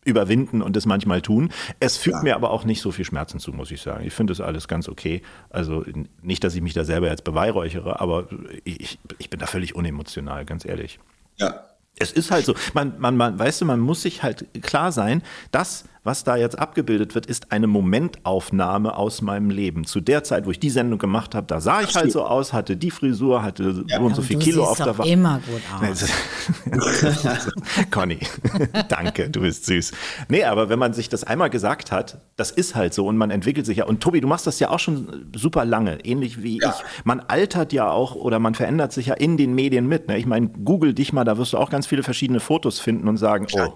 [0.06, 1.50] überwinden und das manchmal tun.
[1.80, 2.24] Es fügt Ja.
[2.24, 4.06] mir aber auch nicht so viel Schmerzen zu, muss ich sagen.
[4.06, 5.22] Ich finde das alles ganz okay.
[5.50, 5.84] Also
[6.22, 8.28] nicht, dass ich mich da selber jetzt beweihräuchere, aber
[8.66, 11.00] ich, ich bin da völlig unemotional, ganz ehrlich.
[11.38, 11.66] Ja.
[11.98, 15.22] Es ist halt so, man, man, man, weißt du, man muss sich halt klar sein,
[15.52, 19.86] das, was da jetzt abgebildet wird, ist eine Momentaufnahme aus meinem Leben.
[19.86, 22.52] Zu der Zeit, wo ich die Sendung gemacht habe, da sah ich halt so aus,
[22.54, 25.10] hatte die Frisur, hatte so und so viel Kilo auf der Waage.
[25.10, 26.06] immer gut aus.
[27.92, 28.20] Conny,
[28.90, 29.92] danke, du bist süß.
[30.30, 33.32] Nee, aber wenn man sich das einmal gesagt hat, das ist halt so und man
[33.32, 33.86] entwickelt sich ja.
[33.86, 36.70] Und Tobi, du machst das ja auch schon super lange, ähnlich wie Ja.
[36.78, 37.06] ich.
[37.06, 40.08] Man altert ja auch oder man verändert sich ja in den Medien mit.
[40.08, 40.18] Ne?
[40.18, 43.18] Ich meine, google dich mal, da wirst du auch ganz viele verschiedene Fotos finden und
[43.18, 43.74] sagen, oh,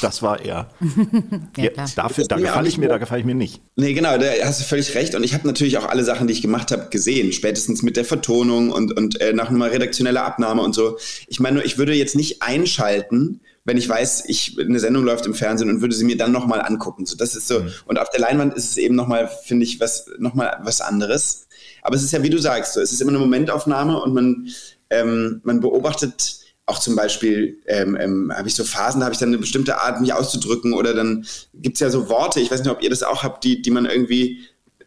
[0.00, 0.68] das war er.
[1.56, 3.60] Ja, Ja, dafür, da gefalle ich mir, da gefalle ich mir nicht.
[3.76, 5.14] Nee, genau, da hast du völlig recht.
[5.14, 7.32] Und ich habe natürlich auch alle Sachen, die ich gemacht habe, gesehen.
[7.32, 10.98] Spätestens mit der Vertonung und, und äh, nach einer redaktioneller Abnahme und so.
[11.28, 15.26] Ich meine nur, ich würde jetzt nicht einschalten, wenn ich weiß, ich, eine Sendung läuft
[15.26, 17.06] im Fernsehen und würde sie mir dann nochmal angucken.
[17.06, 17.64] So, das ist so.
[17.86, 21.46] Und auf der Leinwand ist es eben nochmal, finde ich, was, noch mal was anderes.
[21.82, 24.48] Aber es ist ja, wie du sagst, so, es ist immer eine Momentaufnahme und man,
[24.90, 29.18] ähm, man beobachtet auch zum Beispiel ähm, ähm, habe ich so Phasen, da habe ich
[29.18, 32.60] dann eine bestimmte Art, mich auszudrücken oder dann gibt es ja so Worte, ich weiß
[32.60, 34.40] nicht, ob ihr das auch habt, die, die man irgendwie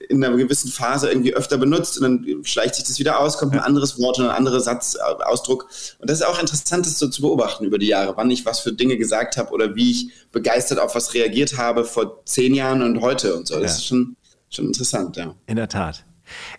[0.09, 3.53] in einer gewissen Phase irgendwie öfter benutzt und dann schleicht sich das wieder aus, kommt
[3.53, 5.67] ein anderes Wort und ein anderer Satzausdruck.
[5.99, 8.59] Und das ist auch interessant, das so zu beobachten über die Jahre, wann ich was
[8.59, 12.81] für Dinge gesagt habe oder wie ich begeistert auf was reagiert habe vor zehn Jahren
[12.83, 13.55] und heute und so.
[13.59, 13.77] Das ja.
[13.77, 14.15] ist schon,
[14.49, 15.35] schon interessant, ja.
[15.47, 16.03] In der Tat.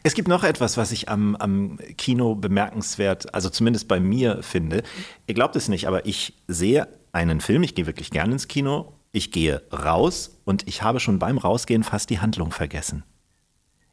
[0.03, 4.83] Es gibt noch etwas, was ich am, am Kino bemerkenswert, also zumindest bei mir finde.
[5.27, 8.93] Ihr glaubt es nicht, aber ich sehe einen Film, ich gehe wirklich gerne ins Kino,
[9.13, 13.05] ich gehe raus und ich habe schon beim Rausgehen fast die Handlung vergessen.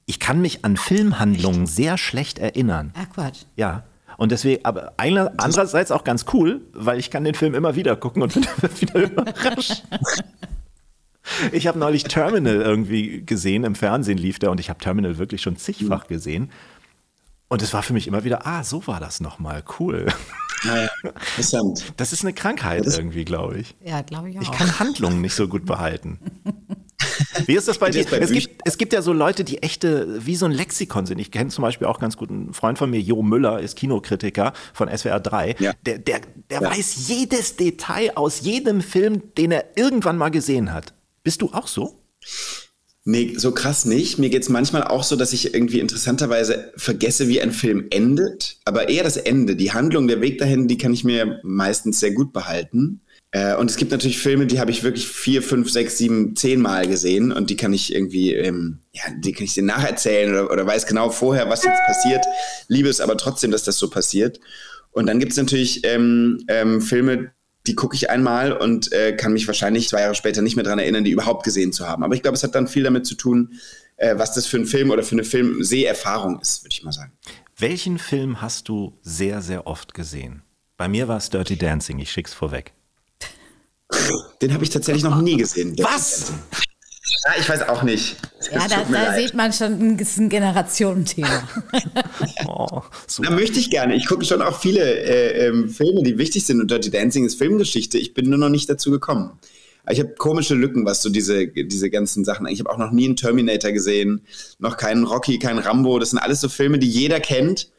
[0.06, 2.94] Ich kann mich an Filmhandlungen sehr schlecht erinnern.
[2.96, 3.44] Ah, Quatsch.
[3.56, 3.86] Ja.
[4.18, 8.22] Und deswegen, aber andererseits auch ganz cool, weil ich kann den Film immer wieder gucken
[8.22, 8.44] und bin
[8.80, 9.84] wieder überrascht.
[11.52, 15.42] Ich habe neulich Terminal irgendwie gesehen, im Fernsehen lief der und ich habe Terminal wirklich
[15.42, 16.52] schon zigfach gesehen.
[17.48, 20.08] Und es war für mich immer wieder, ah, so war das nochmal, cool.
[20.66, 21.94] Naja, interessant.
[21.98, 23.76] Das ist eine Krankheit das irgendwie, glaube ich.
[23.84, 24.42] Ja, glaube ich auch.
[24.42, 26.20] Ich kann Handlungen nicht so gut behalten.
[27.46, 28.06] Wie ist das bei dir?
[28.12, 31.20] Es gibt, es gibt ja so Leute, die echte, wie so ein Lexikon sind.
[31.20, 34.54] Ich kenne zum Beispiel auch ganz gut einen Freund von mir, Jo Müller, ist Kinokritiker
[34.74, 35.56] von SWR 3.
[35.60, 35.74] Ja.
[35.86, 36.72] Der, der, der ja.
[36.72, 40.94] weiß jedes Detail aus jedem Film, den er irgendwann mal gesehen hat.
[41.24, 42.00] Bist du auch so?
[43.06, 44.18] Nee, so krass nicht.
[44.18, 48.58] Mir geht es manchmal auch so, dass ich irgendwie interessanterweise vergesse, wie ein Film endet.
[48.64, 49.58] Aber eher das Ende.
[49.58, 53.02] Die Handlung, der Weg dahin, die kann ich mir meistens sehr gut behalten.
[53.32, 56.62] Äh, und es gibt natürlich Filme, die habe ich wirklich vier, fünf, sechs, sieben, zehn
[56.62, 60.52] Mal gesehen und die kann ich irgendwie, ähm, ja, die kann ich dir nacherzählen oder,
[60.52, 62.24] oder weiß genau vorher, was jetzt passiert.
[62.68, 64.40] Liebe es aber trotzdem, dass das so passiert.
[64.92, 67.32] Und dann gibt es natürlich ähm, ähm, Filme,
[67.68, 70.80] die gucke ich einmal und äh, kann mich wahrscheinlich zwei Jahre später nicht mehr daran
[70.80, 72.04] erinnern, die überhaupt gesehen zu haben.
[72.04, 73.60] Aber ich glaube, es hat dann viel damit zu tun,
[73.98, 77.14] äh, was das für ein Film oder für eine Filmseherfahrung ist, würde ich mal sagen.
[77.58, 80.42] Welchen Film hast du sehr, sehr oft gesehen?
[80.76, 82.74] Bei mir war es Dirty Dancing, ich schick's vorweg.
[84.42, 85.76] Den habe ich tatsächlich noch nie gesehen.
[85.80, 86.34] Was?
[87.26, 88.18] Ja, ich weiß auch nicht.
[88.52, 91.48] Ja, da, da sieht man schon, ist ein Generationenthema.
[92.48, 92.82] oh,
[93.20, 93.96] da möchte ich gerne.
[93.96, 96.60] Ich gucke schon auch viele äh, ähm, Filme, die wichtig sind.
[96.60, 97.98] Und Dirty Dancing ist Filmgeschichte.
[97.98, 99.40] Ich bin nur noch nicht dazu gekommen.
[99.90, 102.48] Ich habe komische Lücken, was so diese, diese ganzen Sachen.
[102.48, 104.22] Ich habe auch noch nie einen Terminator gesehen,
[104.60, 106.00] noch keinen Rocky, keinen Rambo.
[106.00, 107.70] Das sind alles so Filme, die jeder kennt,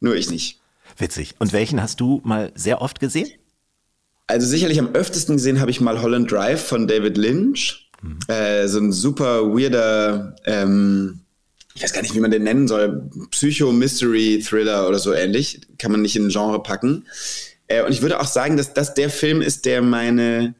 [0.00, 0.60] nur ich nicht.
[0.98, 1.34] Witzig.
[1.38, 3.28] Und welchen hast du mal sehr oft gesehen?
[4.26, 7.83] Also sicherlich am öftesten gesehen habe ich mal Holland Drive von David Lynch.
[8.28, 11.20] Äh, so ein super weirder, ähm,
[11.74, 15.60] ich weiß gar nicht, wie man den nennen soll, Psycho-Mystery-Thriller oder so ähnlich.
[15.78, 17.06] Kann man nicht in ein Genre packen.
[17.66, 20.54] Äh, und ich würde auch sagen, dass das der Film ist, der meine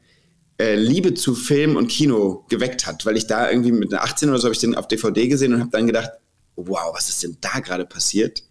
[0.59, 4.39] äh, Liebe zu Film und Kino geweckt hat, weil ich da irgendwie mit 18 oder
[4.39, 6.11] so habe ich den auf DVD gesehen und habe dann gedacht,
[6.55, 8.43] wow, was ist denn da gerade passiert?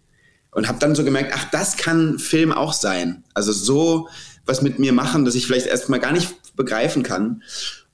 [0.51, 3.23] Und habe dann so gemerkt, ach, das kann Film auch sein.
[3.33, 4.07] Also so
[4.45, 7.41] was mit mir machen, dass ich vielleicht erstmal gar nicht begreifen kann.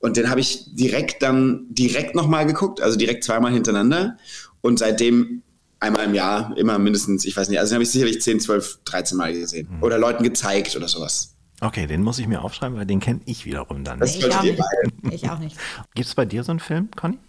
[0.02, 4.18] Und den habe ich direkt dann direkt nochmal geguckt, also direkt zweimal hintereinander.
[4.62, 5.44] Und seitdem
[5.80, 8.80] einmal im Jahr, immer mindestens, ich weiß nicht, also den habe ich sicherlich 10, 12,
[8.86, 9.68] 13 Mal gesehen.
[9.70, 9.84] Mhm.
[9.84, 11.36] Oder Leuten gezeigt oder sowas.
[11.62, 14.00] Okay, den muss ich mir aufschreiben, weil den kenne ich wiederum dann.
[14.00, 14.60] Das ich, auch nicht.
[15.12, 15.56] ich auch nicht.
[15.94, 17.20] Gibt es bei dir so einen Film, Conny?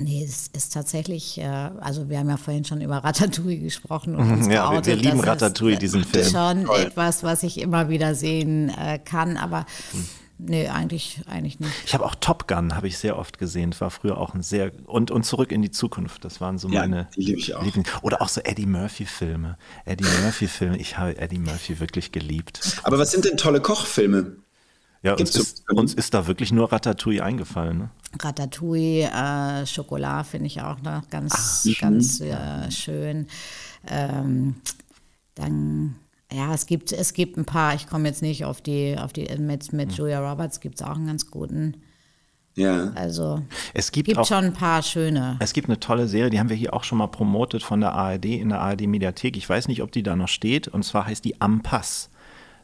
[0.00, 4.14] Nee, es ist tatsächlich, äh, also wir haben ja vorhin schon über Ratatouille gesprochen.
[4.14, 6.24] Und uns ja, geoutet, wir, wir lieben Ratatouille, ist, diesen Film.
[6.30, 6.80] schon Toll.
[6.80, 10.06] etwas, was ich immer wieder sehen äh, kann, aber hm.
[10.40, 11.72] Nee, eigentlich, eigentlich nicht.
[11.84, 13.74] Ich habe auch Top Gun, habe ich sehr oft gesehen.
[13.80, 14.70] War früher auch ein sehr.
[14.86, 16.24] Und, und Zurück in die Zukunft.
[16.24, 17.08] Das waren so ja, meine.
[17.16, 17.64] Die liebe ich auch.
[17.64, 19.58] Lieblings Oder auch so Eddie Murphy-Filme.
[19.84, 20.76] Eddie Murphy-Filme.
[20.78, 22.80] Ich habe Eddie Murphy wirklich geliebt.
[22.84, 24.36] Aber was sind denn tolle Kochfilme?
[25.02, 27.78] Ja, uns ist, uns ist, da wirklich nur Ratatouille eingefallen.
[27.78, 27.90] Ne?
[28.20, 33.28] Ratatouille, äh, Schokolade finde ich auch noch ganz, Ach, ganz äh, schön.
[33.88, 34.56] Ähm,
[35.34, 35.96] dann
[36.32, 39.26] ja, es gibt, es gibt ein paar, ich komme jetzt nicht auf die, auf die,
[39.38, 41.82] mit, mit Julia Roberts gibt es auch einen ganz guten.
[42.54, 42.90] Ja.
[42.96, 45.36] Also es gibt, gibt auch, schon ein paar schöne.
[45.38, 47.92] Es gibt eine tolle Serie, die haben wir hier auch schon mal promotet von der
[47.92, 49.36] ARD in der ARD Mediathek.
[49.36, 50.66] Ich weiß nicht, ob die da noch steht.
[50.68, 52.10] Und zwar heißt die Am Pass.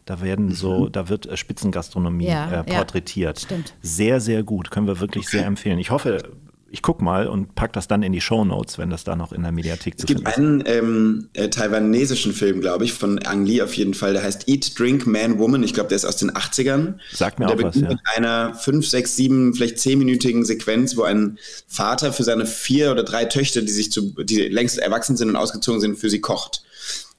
[0.05, 0.92] Da werden so, mhm.
[0.92, 3.38] da wird äh, Spitzengastronomie ja, äh, porträtiert.
[3.38, 3.74] Ja, stimmt.
[3.81, 4.70] Sehr, sehr gut.
[4.70, 5.79] Können wir wirklich sehr empfehlen.
[5.79, 6.33] Ich hoffe,
[6.75, 9.31] ich guck mal und pack das dann in die Show Notes, wenn das da noch
[9.31, 10.29] in der Mediathek zu finden ist.
[10.29, 14.13] Es gibt einen ähm, äh, taiwanesischen Film, glaube ich, von Ang Lee auf jeden Fall,
[14.13, 15.63] der heißt Eat, Drink, Man, Woman.
[15.63, 16.95] Ich glaube, der ist aus den 80ern.
[17.13, 17.89] Sagt mir und auch der was, ja.
[17.91, 23.05] mit einer 5, 6, 7, vielleicht 10-minütigen Sequenz, wo ein Vater für seine vier oder
[23.05, 26.65] drei Töchter, die sich zu, die längst erwachsen sind und ausgezogen sind, für sie kocht.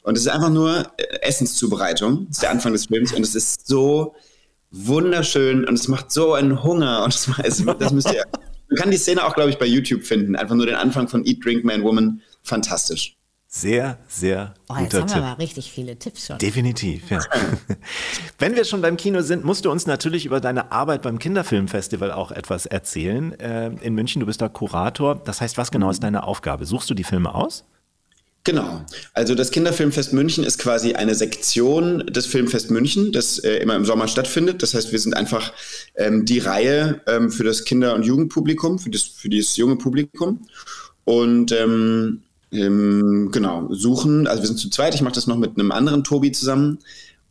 [0.04, 2.26] Und es ist einfach nur äh, Essenszubereitung.
[2.28, 4.16] Das ist der Anfang des Films und es ist so
[4.70, 8.26] wunderschön und es macht so einen Hunger und das, das müsst ihr
[8.70, 10.36] man kann die Szene auch, glaube ich, bei YouTube finden.
[10.36, 12.22] Einfach nur den Anfang von Eat, Drink, Man, Woman.
[12.44, 13.16] Fantastisch.
[13.48, 15.24] Sehr, sehr Oh, jetzt guter haben wir Tipp.
[15.24, 16.38] aber richtig viele Tipps schon.
[16.40, 17.20] Definitiv, ja.
[18.40, 22.12] Wenn wir schon beim Kino sind, musst du uns natürlich über deine Arbeit beim Kinderfilmfestival
[22.12, 23.32] auch etwas erzählen.
[23.40, 25.16] Äh, in München, du bist da Kurator.
[25.24, 26.66] Das heißt, was genau ist deine Aufgabe?
[26.66, 27.64] Suchst du die Filme aus?
[28.46, 28.86] Genau.
[29.14, 33.86] Also das Kinderfilmfest München ist quasi eine Sektion des Filmfest München, das äh, immer im
[33.86, 34.62] Sommer stattfindet.
[34.62, 35.52] Das heißt, wir sind einfach
[35.96, 40.48] ähm, die Reihe ähm, für das Kinder- und Jugendpublikum, für das, für dieses junge Publikum.
[41.06, 45.58] Und ähm, ähm, genau, suchen, also wir sind zu zweit, ich mache das noch mit
[45.58, 46.78] einem anderen Tobi zusammen.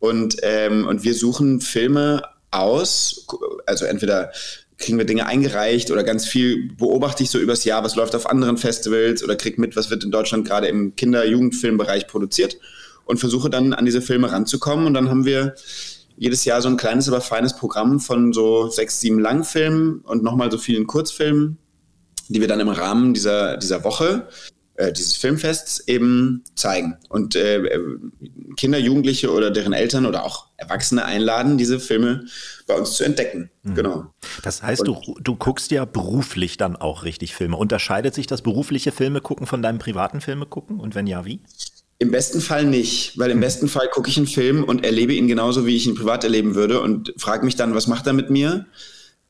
[0.00, 3.26] Und, ähm, und wir suchen Filme aus,
[3.66, 4.32] also entweder
[4.78, 8.28] kriegen wir Dinge eingereicht oder ganz viel beobachte ich so übers Jahr, was läuft auf
[8.28, 12.58] anderen Festivals oder krieg mit, was wird in Deutschland gerade im Kinder-Jugendfilmbereich produziert
[13.04, 14.86] und versuche dann an diese Filme ranzukommen.
[14.86, 15.54] Und dann haben wir
[16.16, 20.50] jedes Jahr so ein kleines, aber feines Programm von so sechs, sieben Langfilmen und nochmal
[20.50, 21.58] so vielen Kurzfilmen,
[22.28, 24.28] die wir dann im Rahmen dieser, dieser Woche
[24.76, 27.62] äh, dieses Filmfests eben zeigen und äh,
[28.56, 32.26] Kinder, Jugendliche oder deren Eltern oder auch Erwachsene einladen, diese Filme
[32.66, 33.50] bei uns zu entdecken.
[33.62, 34.06] Genau.
[34.42, 37.56] Das heißt, du, du guckst ja beruflich dann auch richtig Filme.
[37.56, 40.80] Unterscheidet sich das berufliche Filme gucken von deinem privaten Filme gucken?
[40.80, 41.40] Und wenn ja, wie?
[41.98, 45.28] Im besten Fall nicht, weil im besten Fall gucke ich einen Film und erlebe ihn
[45.28, 48.30] genauso, wie ich ihn privat erleben würde und frage mich dann, was macht er mit
[48.30, 48.66] mir,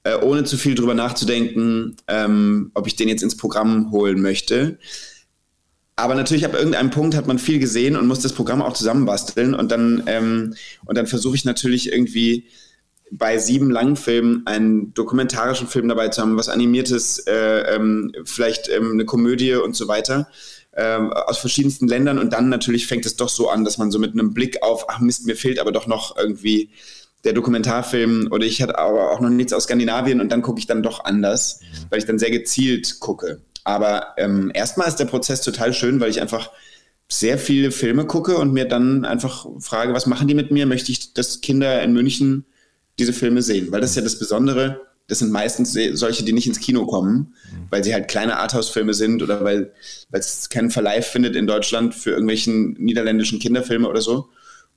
[0.02, 4.78] äh, ohne zu viel drüber nachzudenken, ähm, ob ich den jetzt ins Programm holen möchte.
[5.96, 9.54] Aber natürlich ab irgendeinem Punkt hat man viel gesehen und muss das Programm auch zusammenbasteln.
[9.54, 10.54] Und dann, ähm,
[10.84, 12.48] und dann versuche ich natürlich irgendwie
[13.12, 18.68] bei sieben langen Filmen einen dokumentarischen Film dabei zu haben, was animiertes, äh, ähm, vielleicht
[18.68, 20.28] ähm, eine Komödie und so weiter
[20.76, 22.18] ähm, aus verschiedensten Ländern.
[22.18, 24.86] Und dann natürlich fängt es doch so an, dass man so mit einem Blick auf,
[24.88, 26.70] ach Mist, mir fehlt aber doch noch irgendwie
[27.22, 30.20] der Dokumentarfilm oder ich hatte aber auch noch nichts aus Skandinavien.
[30.20, 33.40] Und dann gucke ich dann doch anders, weil ich dann sehr gezielt gucke.
[33.64, 36.50] Aber ähm, erstmal ist der Prozess total schön, weil ich einfach
[37.08, 40.66] sehr viele Filme gucke und mir dann einfach frage, was machen die mit mir?
[40.66, 42.44] Möchte ich, dass Kinder in München
[42.98, 43.72] diese Filme sehen?
[43.72, 44.80] Weil das ist ja das Besondere.
[45.06, 47.34] Das sind meistens solche, die nicht ins Kino kommen,
[47.68, 49.72] weil sie halt kleine Arthouse-Filme sind oder weil
[50.08, 54.30] weil es keinen Verleih findet in Deutschland für irgendwelchen niederländischen Kinderfilme oder so.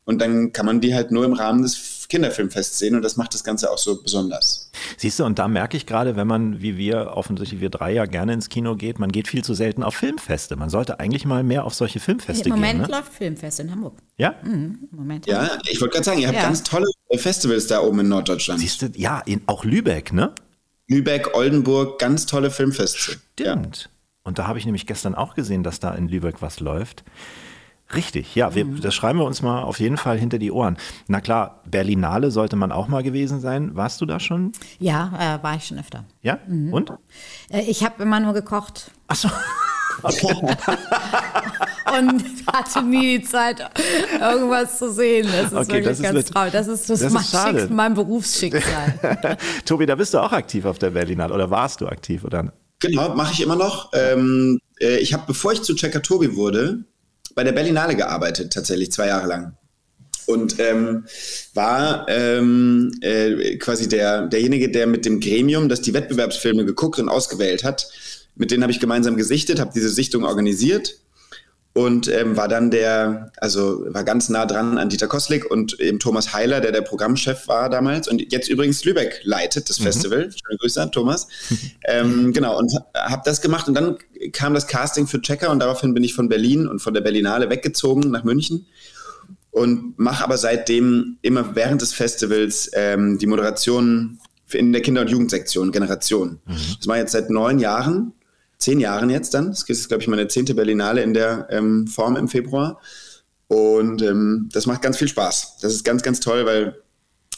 [0.03, 1.75] Und dann kann man die halt nur im Rahmen des
[2.09, 4.71] Kinderfilmfests sehen und das macht das Ganze auch so besonders.
[4.97, 8.05] Siehst du, und da merke ich gerade, wenn man, wie wir, offensichtlich wir drei ja
[8.05, 10.55] gerne ins Kino geht, man geht viel zu selten auf Filmfeste.
[10.55, 12.89] Man sollte eigentlich mal mehr auf solche Filmfeste Im Moment gehen.
[12.89, 12.97] Ne?
[12.97, 13.97] läuft Filmfest in Hamburg.
[14.17, 14.35] Ja?
[14.43, 15.25] Im Moment.
[15.27, 16.43] Ja, ich wollte gerade sagen, ihr habt Ja.
[16.43, 18.59] ganz tolle Festivals da oben in Norddeutschland.
[18.59, 20.33] Siehst du, ja, in, auch Lübeck, ne?
[20.87, 23.17] Lübeck, Oldenburg, ganz tolle Filmfeste.
[23.39, 23.51] Ja.
[23.53, 23.89] Stimmt.
[24.23, 27.03] Und da habe ich nämlich gestern auch gesehen, dass da in Lübeck was läuft.
[27.95, 30.75] Richtig, ja, wir, das schreiben wir uns mal auf jeden Fall hinter die Ohren.
[31.07, 33.75] Na klar, Berlinale sollte man auch mal gewesen sein.
[33.75, 34.51] Warst du da schon?
[34.79, 36.03] Ja, äh, war ich schon öfter.
[36.21, 36.37] Ja?
[36.47, 36.91] Und?
[37.49, 39.29] Äh, ich habe immer nur gekocht Achso.
[41.97, 43.59] und hatte nie die Zeit,
[44.19, 45.27] irgendwas zu sehen.
[45.31, 46.51] Das ist Okay, wirklich das ist ganz mit- traurig.
[46.51, 47.23] Das ist, das das ist mein.
[47.23, 49.37] Schicksal, mein Berufsschicksal.
[49.65, 52.51] Tobi, da bist du auch aktiv auf der Berlinale oder warst du aktiv oder?
[52.79, 53.91] Genau, mache ich immer noch.
[53.93, 56.83] Ähm, äh, ich habe, bevor ich zu Checker Tobi wurde,
[57.37, 59.55] bei der Berlinale gearbeitet, tatsächlich zwei Jahre lang.
[60.25, 61.05] Und ähm,
[61.53, 67.07] war ähm, äh, quasi der, derjenige, der mit dem Gremium, das die Wettbewerbsfilme geguckt und
[67.07, 67.89] ausgewählt hat,
[68.35, 70.95] mit denen habe ich gemeinsam gesichtet, habe diese Sichtung organisiert
[71.77, 75.99] und ähm, war dann der, also war ganz nah dran an Dieter Koslik und eben
[75.99, 80.21] Thomas Heiler, der der Programmchef war damals und jetzt übrigens Lübeck leitet das Festival.
[80.21, 81.27] Schöne Grüße an Thomas.
[81.87, 83.95] ähm, genau, und habe das gemacht und dann
[84.33, 87.51] kam das Casting für Checker und daraufhin bin ich von Berlin und von der Berlinale
[87.51, 88.65] weggezogen nach München
[89.51, 94.19] und mache aber seitdem immer während des Festivals ähm, die Moderation
[94.51, 96.39] in der Kinder- und Jugendsektion Generation.
[96.77, 98.13] Das mache ich jetzt seit neun Jahren,
[98.59, 99.49] zehn Jahren jetzt dann.
[99.49, 102.79] Das ist, glaube ich, meine zehnte Berlinale in der ähm, Form im Februar.
[103.47, 105.57] Und ähm, das macht ganz viel Spaß.
[105.61, 106.81] Das ist ganz, ganz toll, weil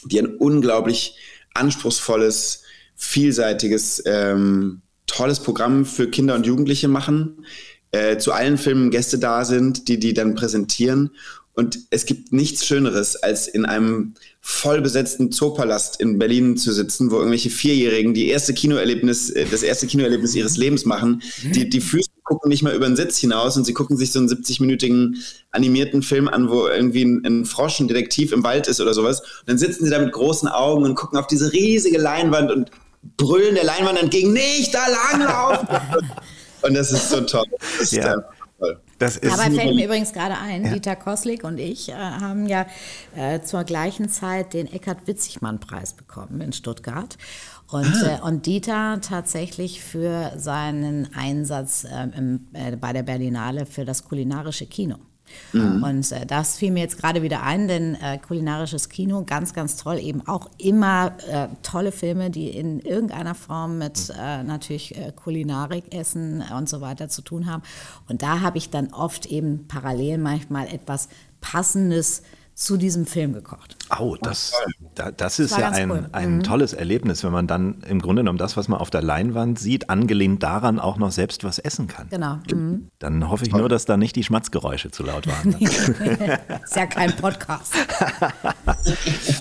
[0.05, 1.17] die ein unglaublich
[1.53, 2.63] anspruchsvolles,
[2.95, 7.45] vielseitiges, ähm, tolles Programm für Kinder und Jugendliche machen.
[7.91, 11.11] Äh, zu allen Filmen Gäste da sind, die die dann präsentieren.
[11.59, 17.17] Und es gibt nichts Schöneres, als in einem vollbesetzten Zoopalast in Berlin zu sitzen, wo
[17.17, 21.21] irgendwelche Vierjährigen die erste Kinoerlebnis, äh, das erste Kinoerlebnis ihres Lebens machen.
[21.43, 24.19] Die, die Füße gucken nicht mal über den Sitz hinaus und sie gucken sich so
[24.19, 25.17] einen 70-minütigen
[25.51, 29.19] animierten Film an, wo irgendwie ein, ein Frosch, ein Detektiv im Wald ist oder sowas.
[29.19, 32.71] Und dann sitzen sie da mit großen Augen und gucken auf diese riesige Leinwand und
[33.17, 35.67] brüllen der Leinwand entgegen, nicht da langlaufen!
[36.61, 37.43] und das ist so toll.
[37.59, 38.23] Das ist Ja.
[38.59, 38.81] Toll.
[38.99, 42.65] Das ist Dabei fällt mir übrigens gerade ein, Dieter Koslik und ich äh, haben ja
[43.15, 47.17] äh, zur gleichen Zeit den Eckhard Witzigmann-Preis bekommen in Stuttgart.
[47.71, 53.85] Und, äh, und Dieter tatsächlich für seinen Einsatz ähm, im, äh, bei der Berlinale für
[53.85, 54.97] das kulinarische Kino.
[55.53, 55.83] Mhm.
[55.83, 59.77] Und äh, das fiel mir jetzt gerade wieder ein, denn äh, kulinarisches Kino, ganz, ganz
[59.77, 65.11] toll, eben auch immer äh, tolle Filme, die in irgendeiner Form mit äh, natürlich äh,
[65.15, 67.63] Kulinarik, Essen und so weiter zu tun haben.
[68.07, 71.09] Und da habe ich dann oft eben parallel manchmal etwas
[71.41, 72.23] Passendes
[72.59, 73.77] zu diesem Film gekocht.
[73.97, 74.51] Oh, das,
[74.93, 76.09] das, das ist das ja ein, cool.
[76.11, 76.43] ein mhm.
[76.43, 79.89] tolles Erlebnis, wenn man dann im Grunde genommen das, was man auf der Leinwand sieht,
[79.89, 82.09] angelehnt daran auch noch selbst was essen kann.
[82.09, 82.37] Genau.
[82.51, 82.89] Mhm.
[82.99, 85.53] Dann hoffe ich nur, dass da nicht die Schmatzgeräusche zu laut waren.
[85.59, 87.73] ist ja kein Podcast.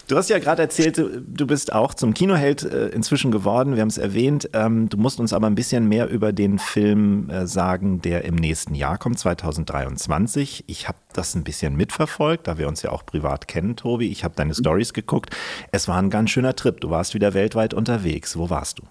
[0.07, 3.75] du hast ja gerade erzählt, du bist auch zum Kinoheld äh, inzwischen geworden.
[3.75, 4.49] Wir haben es erwähnt.
[4.53, 8.37] Ähm, du musst uns aber ein bisschen mehr über den Film äh, sagen, der im
[8.37, 10.65] nächsten Jahr kommt, 2023.
[10.69, 14.09] Ich habe das ein bisschen mitverfolgt, da wir uns ja auch privat kennen, Tobi.
[14.09, 15.35] Ich habe deine Stories geguckt.
[15.73, 16.81] Es war ein ganz schöner Trip.
[16.81, 18.37] Du warst wieder weltweit unterwegs.
[18.37, 18.85] Wo warst du?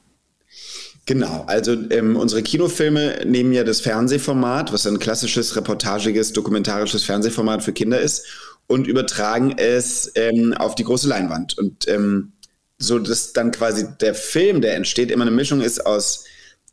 [1.05, 7.63] Genau, also ähm, unsere Kinofilme nehmen ja das Fernsehformat, was ein klassisches, reportagiges, dokumentarisches Fernsehformat
[7.63, 8.25] für Kinder ist,
[8.67, 11.57] und übertragen es ähm, auf die große Leinwand.
[11.57, 12.33] Und ähm,
[12.77, 16.25] so dass dann quasi der Film, der entsteht, immer eine Mischung ist aus,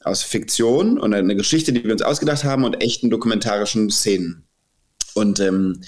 [0.03, 4.45] aus Fiktion und eine Geschichte, die wir uns ausgedacht haben, und echten dokumentarischen Szenen.
[5.15, 5.81] Und ähm,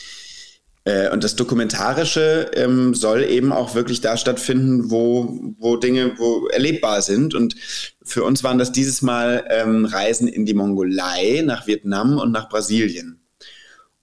[0.86, 6.46] äh, und das Dokumentarische ähm, soll eben auch wirklich da stattfinden, wo, wo Dinge wo
[6.46, 7.34] erlebbar sind.
[7.34, 7.56] Und
[8.04, 12.48] für uns waren das dieses Mal ähm, Reisen in die Mongolei, nach Vietnam und nach
[12.48, 13.20] Brasilien.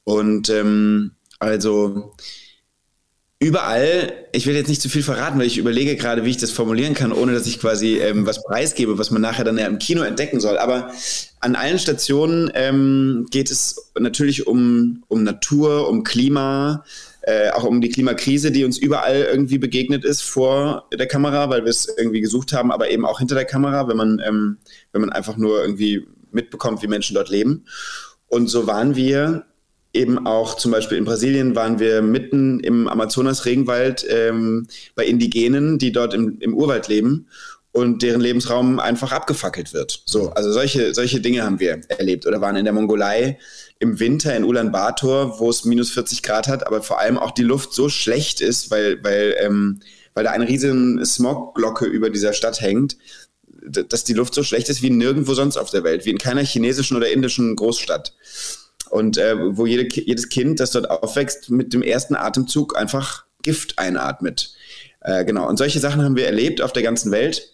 [0.04, 2.14] Und ähm, also
[3.44, 6.52] überall, ich will jetzt nicht zu viel verraten, weil ich überlege gerade, wie ich das
[6.52, 9.80] formulieren kann, ohne dass ich quasi ähm, was preisgebe, was man nachher dann ja im
[9.80, 10.58] Kino entdecken soll.
[10.58, 10.92] Aber
[11.42, 16.86] an allen Stationen ähm, geht es natürlich um, um Natur, um Klima,
[17.22, 21.64] äh, auch um die Klimakrise, die uns überall irgendwie begegnet ist vor der Kamera, weil
[21.64, 24.58] wir es irgendwie gesucht haben, aber eben auch hinter der Kamera, wenn man, ähm,
[24.94, 27.66] wenn man einfach nur irgendwie mitbekommt, wie Menschen dort leben.
[28.28, 29.46] Und so waren wir
[29.94, 35.92] eben auch zum Beispiel in Brasilien waren wir mitten im Amazonas-Regenwald ähm, bei Indigenen, die
[35.92, 37.28] dort im, im Urwald leben
[37.72, 40.02] und deren Lebensraum einfach abgefackelt wird.
[40.06, 43.40] So, also solche, solche Dinge haben wir erlebt oder waren in der Mongolei
[43.80, 47.44] im Winter in Ulaanbaatar, wo es minus 40 Grad hat, aber vor allem auch die
[47.44, 49.80] Luft so schlecht ist, weil, weil, ähm,
[50.14, 52.98] weil da eine riesen Smogglocke über dieser Stadt hängt,
[53.66, 56.44] dass die Luft so schlecht ist wie nirgendwo sonst auf der Welt, wie in keiner
[56.44, 58.14] chinesischen oder indischen Großstadt
[58.94, 63.80] und äh, wo jede, jedes Kind, das dort aufwächst, mit dem ersten Atemzug einfach Gift
[63.80, 64.54] einatmet.
[65.02, 67.50] Äh, genau, und solche Sachen haben wir erlebt auf der ganzen Welt.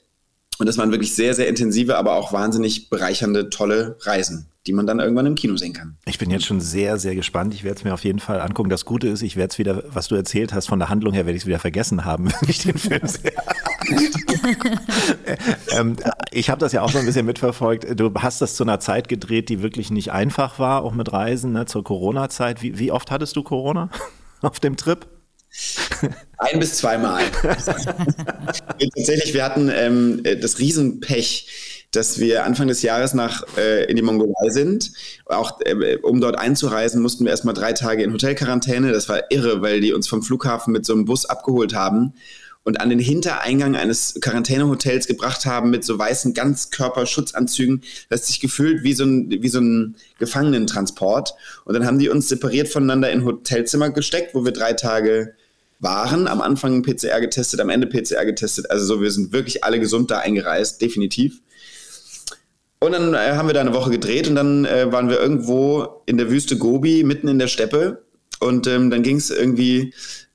[0.60, 4.86] Und das waren wirklich sehr, sehr intensive, aber auch wahnsinnig bereichernde, tolle Reisen, die man
[4.86, 5.98] dann irgendwann im Kino sehen kann.
[6.06, 7.54] Ich bin jetzt schon sehr, sehr gespannt.
[7.54, 8.70] Ich werde es mir auf jeden Fall angucken.
[8.70, 11.26] Das Gute ist, ich werde es wieder, was du erzählt hast, von der Handlung her
[11.26, 13.32] werde ich es wieder vergessen haben, wenn ich den Film sehe.
[15.80, 15.96] ähm,
[16.32, 18.00] ich habe das ja auch so ein bisschen mitverfolgt.
[18.00, 21.54] Du hast das zu einer Zeit gedreht, die wirklich nicht einfach war, auch mit Reisen,
[21.54, 22.62] ne, zur Corona-Zeit.
[22.62, 23.90] Wie, wie oft hattest du Corona
[24.42, 25.08] auf dem Trip?
[26.38, 27.24] Ein bis zweimal.
[27.42, 34.04] Tatsächlich, wir hatten ähm, das Riesenpech, dass wir Anfang des Jahres nach äh, in die
[34.04, 34.92] Mongolei sind.
[35.26, 38.92] Auch äh, um dort einzureisen, mussten wir erstmal drei Tage in Hotelquarantäne.
[38.92, 42.14] Das war irre, weil die uns vom Flughafen mit so einem Bus abgeholt haben
[42.70, 47.82] und an den Hintereingang eines Quarantänehotels gebracht haben mit so weißen Ganzkörperschutzanzügen.
[48.10, 51.34] Das hat sich gefühlt wie so ein, wie so ein Gefangenentransport.
[51.66, 55.34] Und dann haben die uns separiert voneinander in Hotelzimmer gesteckt, wo wir drei Tage
[55.80, 56.28] waren.
[56.28, 58.70] Am Anfang PCR getestet, am Ende PCR getestet.
[58.70, 61.42] Also so, wir sind wirklich alle gesund da eingereist, definitiv.
[62.80, 66.04] Und dann äh, haben wir da eine Woche gedreht und dann äh, waren wir irgendwo
[66.06, 68.04] in der Wüste Gobi, mitten in der Steppe.
[68.40, 69.92] Und ähm, dann ging es irgendwie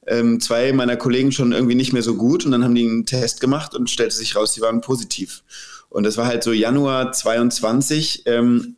[0.07, 3.07] ähm, zwei meiner Kollegen schon irgendwie nicht mehr so gut und dann haben die einen
[3.07, 5.43] Test gemacht und stellte sich raus, die waren positiv.
[5.89, 8.23] Und das war halt so Januar 22.
[8.27, 8.77] Ähm,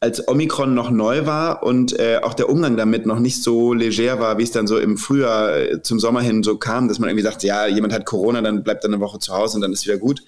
[0.00, 4.18] als Omikron noch neu war und äh, auch der Umgang damit noch nicht so leger
[4.18, 7.10] war, wie es dann so im Frühjahr äh, zum Sommer hin so kam, dass man
[7.10, 9.74] irgendwie sagt, ja, jemand hat Corona, dann bleibt er eine Woche zu Hause und dann
[9.74, 10.22] ist wieder gut.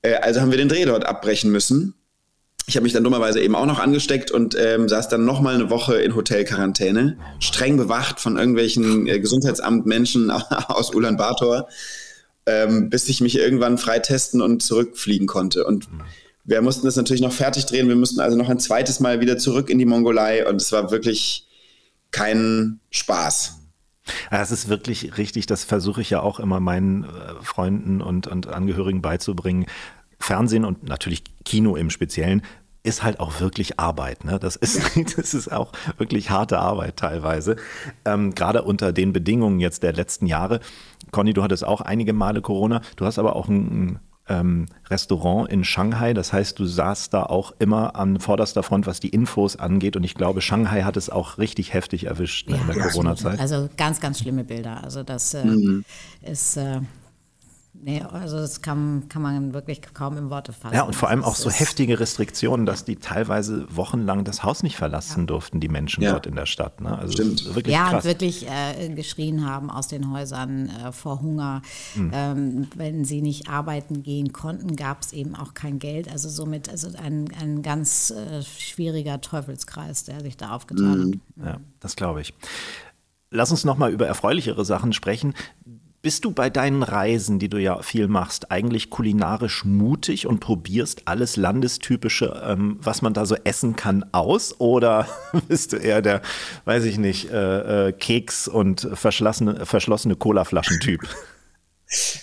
[0.00, 1.94] Äh, also haben wir den Dreh dort abbrechen müssen.
[2.68, 5.54] Ich habe mich dann dummerweise eben auch noch angesteckt und ähm, saß dann noch mal
[5.54, 10.30] eine Woche in Hotelquarantäne, streng bewacht von irgendwelchen äh, Gesundheitsamtmenschen
[10.68, 11.68] aus Ulaanbaatar,
[12.46, 15.64] ähm, bis ich mich irgendwann freitesten und zurückfliegen konnte.
[15.64, 15.88] Und
[16.44, 17.88] wir mussten das natürlich noch fertig drehen.
[17.88, 20.90] Wir mussten also noch ein zweites Mal wieder zurück in die Mongolei und es war
[20.90, 21.46] wirklich
[22.10, 23.58] kein Spaß.
[24.30, 27.08] Es ist wirklich richtig, das versuche ich ja auch immer meinen äh,
[27.42, 29.66] Freunden und, und Angehörigen beizubringen.
[30.18, 32.42] Fernsehen und natürlich Kino im Speziellen
[32.86, 34.24] ist halt auch wirklich Arbeit.
[34.24, 34.38] Ne?
[34.38, 34.80] Das, ist,
[35.16, 37.56] das ist auch wirklich harte Arbeit teilweise.
[38.04, 40.60] Ähm, Gerade unter den Bedingungen jetzt der letzten Jahre.
[41.10, 42.80] Conny, du hattest auch einige Male Corona.
[42.94, 43.98] Du hast aber auch einen
[44.28, 46.14] ähm, Restaurant in Shanghai.
[46.14, 49.96] Das heißt, du saßt da auch immer an vorderster Front, was die Infos angeht.
[49.96, 53.40] Und ich glaube, Shanghai hat es auch richtig heftig erwischt ne, in der Corona-Zeit.
[53.40, 54.82] Also ganz, ganz schlimme Bilder.
[54.82, 55.84] Also das äh, mhm.
[56.22, 56.80] ist äh,
[57.82, 60.74] Nee, also das kann, kann man wirklich kaum in Worte fassen.
[60.74, 64.76] Ja, und vor allem auch so heftige Restriktionen, dass die teilweise wochenlang das Haus nicht
[64.76, 65.26] verlassen ja.
[65.26, 66.12] durften, die Menschen ja.
[66.12, 66.80] dort in der Stadt.
[66.80, 66.96] Ne?
[66.96, 67.54] Also Stimmt.
[67.54, 68.04] Wirklich ja, krass.
[68.04, 71.62] und wirklich äh, geschrien haben aus den Häusern äh, vor Hunger.
[71.94, 72.10] Mhm.
[72.12, 76.10] Ähm, wenn sie nicht arbeiten gehen konnten, gab es eben auch kein Geld.
[76.10, 81.42] Also somit also ein, ein ganz äh, schwieriger Teufelskreis, der sich da aufgetan mhm.
[81.42, 81.46] hat.
[81.46, 82.34] Ja, das glaube ich.
[83.30, 85.34] Lass uns noch mal über erfreulichere Sachen sprechen.
[86.06, 91.02] Bist du bei deinen Reisen, die du ja viel machst, eigentlich kulinarisch mutig und probierst
[91.06, 94.60] alles Landestypische, ähm, was man da so essen kann, aus?
[94.60, 95.08] Oder
[95.48, 96.22] bist du eher der,
[96.64, 101.00] weiß ich nicht, äh, äh, Keks- und verschlossene, verschlossene Colaflaschen-Typ?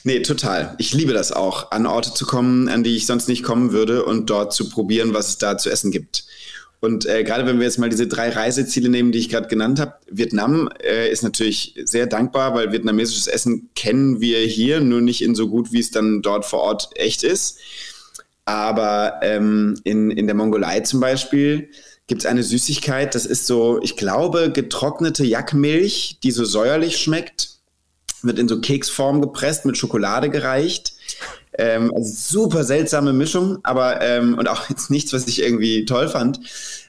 [0.03, 0.75] Nee, total.
[0.77, 4.03] Ich liebe das auch, an Orte zu kommen, an die ich sonst nicht kommen würde
[4.03, 6.25] und dort zu probieren, was es da zu essen gibt.
[6.83, 9.79] Und äh, gerade wenn wir jetzt mal diese drei Reiseziele nehmen, die ich gerade genannt
[9.79, 15.23] habe, Vietnam äh, ist natürlich sehr dankbar, weil vietnamesisches Essen kennen wir hier, nur nicht
[15.23, 17.57] in so gut, wie es dann dort vor Ort echt ist.
[18.43, 21.69] Aber ähm, in, in der Mongolei zum Beispiel
[22.07, 27.59] gibt es eine Süßigkeit, das ist so, ich glaube, getrocknete Jackmilch, die so säuerlich schmeckt,
[28.23, 30.95] wird in so Keksform gepresst, mit Schokolade gereicht.
[31.57, 36.07] Ähm, also super seltsame Mischung, aber ähm, und auch jetzt nichts, was ich irgendwie toll
[36.07, 36.39] fand.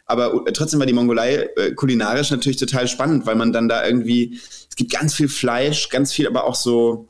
[0.07, 4.39] Aber trotzdem war die Mongolei äh, kulinarisch natürlich total spannend, weil man dann da irgendwie,
[4.69, 7.09] es gibt ganz viel Fleisch, ganz viel, aber auch so,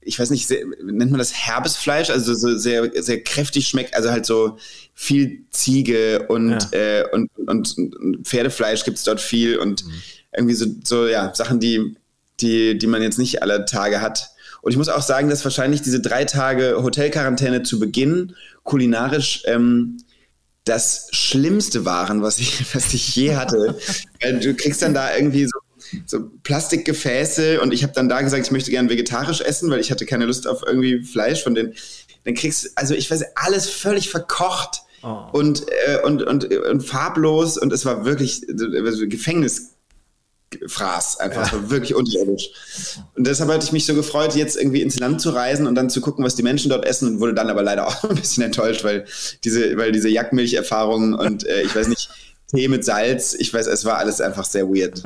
[0.00, 3.94] ich weiß nicht, sehr, nennt man das herbes Fleisch, also so sehr, sehr kräftig schmeckt,
[3.94, 4.56] also halt so
[4.94, 6.78] viel Ziege und, ja.
[6.78, 9.92] äh, und, und, und, Pferdefleisch gibt es dort viel und mhm.
[10.34, 11.96] irgendwie so, so, ja, Sachen, die,
[12.40, 14.30] die, die man jetzt nicht alle Tage hat.
[14.62, 18.34] Und ich muss auch sagen, dass wahrscheinlich diese drei Tage Hotelquarantäne zu Beginn
[18.64, 19.98] kulinarisch ähm,
[20.64, 23.78] das Schlimmste waren, was ich, was ich je hatte.
[24.20, 25.58] Weil du kriegst dann da irgendwie so,
[26.04, 29.90] so Plastikgefäße und ich habe dann da gesagt, ich möchte gerne vegetarisch essen, weil ich
[29.90, 31.74] hatte keine Lust auf irgendwie Fleisch von den.
[32.24, 34.82] Dann kriegst du, also ich weiß, alles völlig verkocht.
[35.02, 35.28] Oh.
[35.32, 39.75] Und, äh, und, und, und farblos und es war wirklich also Gefängnis
[40.66, 41.20] fraß.
[41.20, 41.70] Einfach ja.
[41.70, 42.50] wirklich unterirdisch.
[43.14, 45.90] Und deshalb hatte ich mich so gefreut, jetzt irgendwie ins Land zu reisen und dann
[45.90, 48.44] zu gucken, was die Menschen dort essen und wurde dann aber leider auch ein bisschen
[48.44, 49.06] enttäuscht, weil
[49.44, 52.10] diese, weil diese Jackmilch-Erfahrungen und äh, ich weiß nicht,
[52.48, 55.02] Tee mit Salz, ich weiß, es war alles einfach sehr weird.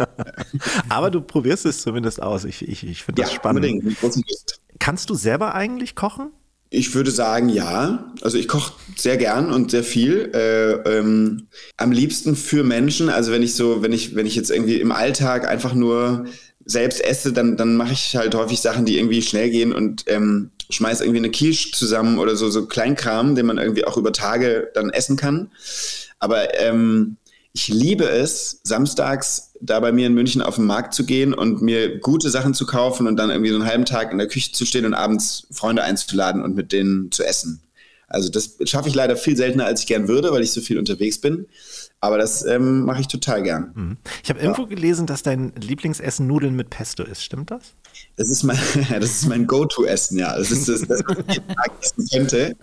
[0.91, 2.45] aber du probierst es zumindest aus.
[2.45, 3.65] Ich, ich, ich finde das ja, spannend.
[3.65, 4.61] Unbedingt.
[4.79, 6.33] Kannst du selber eigentlich kochen?
[6.73, 8.13] Ich würde sagen, ja.
[8.23, 10.31] Also ich koche sehr gern und sehr viel.
[10.33, 13.09] Äh, ähm, am liebsten für Menschen.
[13.09, 16.27] Also wenn ich so, wenn ich, wenn ich jetzt irgendwie im Alltag einfach nur
[16.65, 20.51] selbst esse, dann, dann mache ich halt häufig Sachen, die irgendwie schnell gehen und ähm,
[20.71, 24.71] schmeiß irgendwie eine Quiche zusammen oder so, so Kleinkram, den man irgendwie auch über Tage
[24.75, 25.51] dann essen kann.
[26.21, 27.17] Aber ähm,
[27.53, 31.63] ich liebe es, samstags da bei mir in München auf den Markt zu gehen und
[31.63, 34.53] mir gute Sachen zu kaufen und dann irgendwie so einen halben Tag in der Küche
[34.53, 37.63] zu stehen und abends Freunde einzuladen und mit denen zu essen.
[38.07, 40.79] Also das schaffe ich leider viel seltener, als ich gern würde, weil ich so viel
[40.79, 41.47] unterwegs bin.
[42.01, 43.73] Aber das ähm, mache ich total gern.
[43.75, 43.97] Mhm.
[44.25, 47.23] Ich habe irgendwo gelesen, dass dein Lieblingsessen Nudeln mit Pesto ist.
[47.23, 47.75] Stimmt das?
[48.17, 48.59] Das ist mein,
[48.91, 50.37] das ist mein Go-To-Essen, ja.
[50.37, 52.57] Das ist das, das was ich jeden Tag essen könnte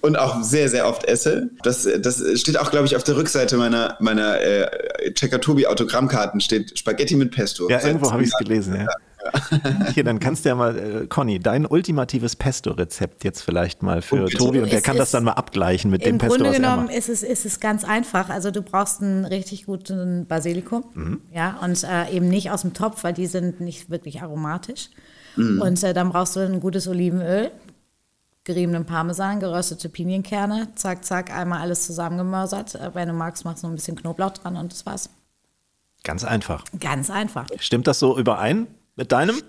[0.00, 1.50] und auch sehr, sehr oft esse.
[1.62, 7.16] Das, das steht auch, glaube ich, auf der Rückseite meiner, meiner äh, Checker-Tobi-Autogrammkarten steht Spaghetti
[7.16, 7.70] mit Pesto.
[7.70, 8.86] Ja, irgendwo habe ich es gelesen, ja.
[9.94, 14.24] Hier, dann kannst du ja mal, äh, Conny, dein ultimatives Pesto-Rezept jetzt vielleicht mal für
[14.24, 14.36] okay.
[14.36, 16.36] Tobi und der es kann das dann mal abgleichen mit dem Pesto.
[16.36, 18.28] Im Grunde genommen ist es, ist es ganz einfach.
[18.28, 21.20] Also du brauchst einen richtig guten Basilikum, mhm.
[21.32, 24.90] ja, und äh, eben nicht aus dem Topf, weil die sind nicht wirklich aromatisch.
[25.36, 25.60] Mhm.
[25.60, 27.50] Und äh, dann brauchst du ein gutes Olivenöl,
[28.44, 32.74] geriebenen Parmesan, geröstete Pinienkerne, zack, zack, einmal alles zusammengemörsert.
[32.74, 35.10] Äh, wenn du magst, machst du noch ein bisschen Knoblauch dran und das war's.
[36.04, 36.64] Ganz einfach.
[36.78, 37.46] Ganz einfach.
[37.58, 38.66] Stimmt das so überein?
[38.96, 39.42] Mit deinem?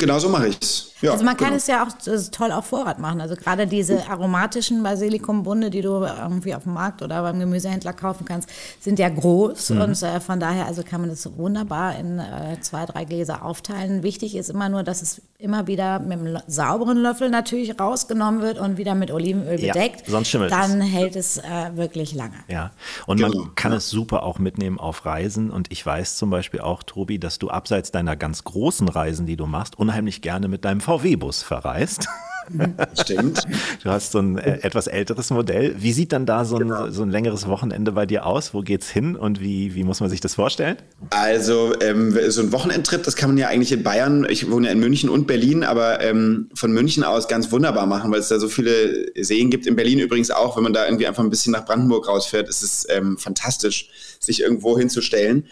[0.00, 0.90] Genauso mache ich es.
[1.02, 1.56] Ja, also man kann genau.
[1.58, 1.90] es ja auch
[2.30, 3.20] toll auf Vorrat machen.
[3.20, 8.24] Also gerade diese aromatischen Basilikumbunde, die du irgendwie auf dem Markt oder beim Gemüsehändler kaufen
[8.26, 8.48] kannst,
[8.80, 9.80] sind ja groß mhm.
[9.80, 14.02] und äh, von daher also kann man das wunderbar in äh, zwei, drei Gläser aufteilen.
[14.02, 18.58] Wichtig ist immer nur, dass es immer wieder mit einem sauberen Löffel natürlich rausgenommen wird
[18.58, 20.02] und wieder mit Olivenöl bedeckt.
[20.06, 20.88] Ja, sonst schimmelt Dann es.
[20.88, 21.42] hält es äh,
[21.74, 22.34] wirklich lange.
[22.48, 22.72] Ja,
[23.06, 23.44] und genau.
[23.44, 23.78] man kann ja.
[23.78, 27.48] es super auch mitnehmen auf Reisen und ich weiß zum Beispiel auch, Tobi, dass du
[27.48, 32.06] abseits deiner ganz großen Reisen, die du machst, unheimlich gerne mit deinem VW-Bus verreist.
[33.00, 33.44] Stimmt.
[33.82, 35.74] Du hast so ein äh, etwas älteres Modell.
[35.78, 36.90] Wie sieht dann da so ein, genau.
[36.90, 38.54] so ein längeres Wochenende bei dir aus?
[38.54, 40.76] Wo geht's hin und wie, wie muss man sich das vorstellen?
[41.10, 44.72] Also ähm, so ein Wochenendtrip, das kann man ja eigentlich in Bayern, ich wohne ja
[44.72, 48.38] in München und Berlin, aber ähm, von München aus ganz wunderbar machen, weil es da
[48.38, 49.66] so viele Seen gibt.
[49.66, 52.62] In Berlin übrigens auch, wenn man da irgendwie einfach ein bisschen nach Brandenburg rausfährt, ist
[52.62, 55.46] es ähm, fantastisch, sich irgendwo hinzustellen.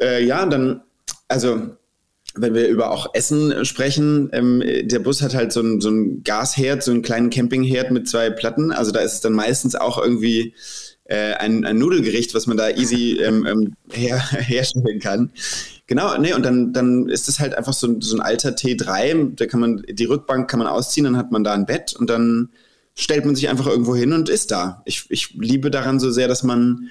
[0.00, 0.82] Äh, ja, dann,
[1.28, 1.76] also
[2.36, 6.22] wenn wir über auch Essen sprechen, ähm, der Bus hat halt so ein, so ein
[6.24, 8.72] Gasherd, so einen kleinen Campingherd mit zwei Platten.
[8.72, 10.54] Also da ist es dann meistens auch irgendwie
[11.04, 15.30] äh, ein, ein Nudelgericht, was man da easy ähm, ähm her, herstellen kann.
[15.86, 19.46] Genau, nee, und dann, dann ist es halt einfach so, so ein alter T3, da
[19.46, 22.48] kann man, die Rückbank kann man ausziehen, dann hat man da ein Bett und dann
[22.94, 24.82] stellt man sich einfach irgendwo hin und ist da.
[24.86, 26.90] Ich, ich liebe daran so sehr, dass man,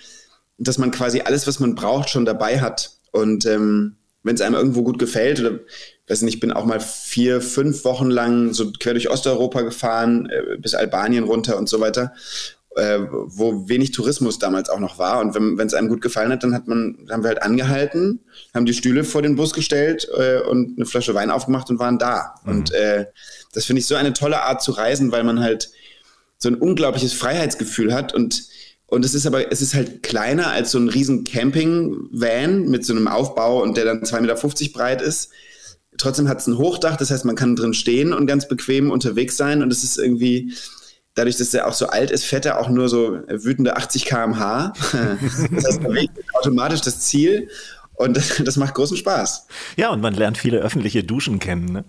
[0.58, 2.92] dass man quasi alles, was man braucht, schon dabei hat.
[3.12, 5.60] Und ähm, wenn es einem irgendwo gut gefällt, oder
[6.08, 10.30] weiß nicht, ich bin auch mal vier, fünf Wochen lang so quer durch Osteuropa gefahren,
[10.30, 12.14] äh, bis Albanien runter und so weiter,
[12.76, 15.20] äh, wo wenig Tourismus damals auch noch war.
[15.20, 18.22] Und wenn es einem gut gefallen hat, dann hat man, haben wir halt angehalten,
[18.54, 22.00] haben die Stühle vor den Bus gestellt äh, und eine Flasche Wein aufgemacht und waren
[22.00, 22.36] da.
[22.44, 22.52] Mhm.
[22.52, 23.06] Und äh,
[23.54, 25.70] das finde ich so eine tolle Art zu reisen, weil man halt
[26.38, 28.44] so ein unglaubliches Freiheitsgefühl hat und
[28.94, 32.94] und es ist aber, es ist halt kleiner als so ein riesen Camping-Van mit so
[32.94, 35.32] einem Aufbau und der dann 2,50 Meter breit ist.
[35.98, 39.36] Trotzdem hat es ein Hochdach, das heißt, man kann drin stehen und ganz bequem unterwegs
[39.36, 39.64] sein.
[39.64, 40.54] Und es ist irgendwie,
[41.16, 44.74] dadurch, dass er auch so alt ist, fährt er auch nur so wütende 80 km/h.
[45.52, 45.98] das heißt, man
[46.36, 47.50] automatisch das Ziel.
[47.96, 49.48] Und das, das, macht großen Spaß.
[49.76, 51.66] Ja, und man lernt viele öffentliche Duschen kennen.
[51.66, 51.86] Ne?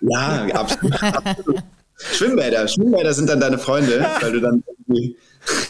[0.00, 1.02] Ja, absolut.
[1.02, 1.62] absolut.
[2.12, 2.66] Schwimmbäder.
[2.68, 5.16] Schwimmbäder sind dann deine Freunde, weil du dann irgendwie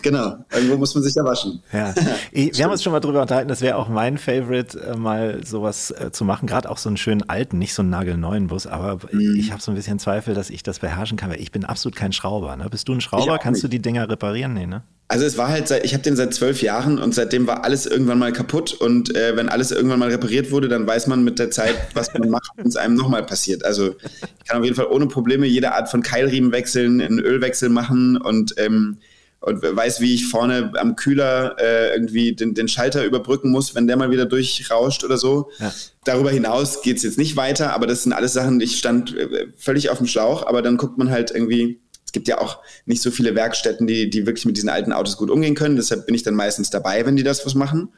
[0.02, 1.62] Genau, irgendwo muss man sich ja waschen.
[1.72, 1.94] Ja.
[2.32, 5.90] Wir haben uns schon mal drüber unterhalten, das wäre auch mein Favorite, äh, mal sowas
[5.90, 8.98] äh, zu machen, gerade auch so einen schönen alten, nicht so einen nagelneuen Bus, aber
[9.10, 9.36] mhm.
[9.38, 11.96] ich habe so ein bisschen Zweifel, dass ich das beherrschen kann, weil ich bin absolut
[11.96, 12.54] kein Schrauber.
[12.56, 12.68] Ne?
[12.70, 13.38] Bist du ein Schrauber?
[13.38, 13.72] Kannst nicht.
[13.72, 14.52] du die Dinger reparieren?
[14.52, 14.82] Nee, ne?
[15.12, 17.84] Also es war halt, seit, ich habe den seit zwölf Jahren und seitdem war alles
[17.84, 21.38] irgendwann mal kaputt und äh, wenn alles irgendwann mal repariert wurde, dann weiß man mit
[21.38, 23.62] der Zeit, was man macht, wenn es einem nochmal passiert.
[23.62, 27.68] Also ich kann auf jeden Fall ohne Probleme jede Art von Keilriemen wechseln, einen Ölwechsel
[27.68, 28.96] machen und ähm,
[29.40, 33.86] und weiß, wie ich vorne am Kühler äh, irgendwie den, den Schalter überbrücken muss, wenn
[33.86, 35.50] der mal wieder durchrauscht oder so.
[35.58, 35.74] Ja.
[36.04, 39.90] Darüber hinaus geht's jetzt nicht weiter, aber das sind alles Sachen, ich stand äh, völlig
[39.90, 41.80] auf dem Schlauch, aber dann guckt man halt irgendwie
[42.12, 45.16] es gibt ja auch nicht so viele Werkstätten, die, die wirklich mit diesen alten Autos
[45.16, 45.76] gut umgehen können.
[45.76, 47.88] Deshalb bin ich dann meistens dabei, wenn die das was machen.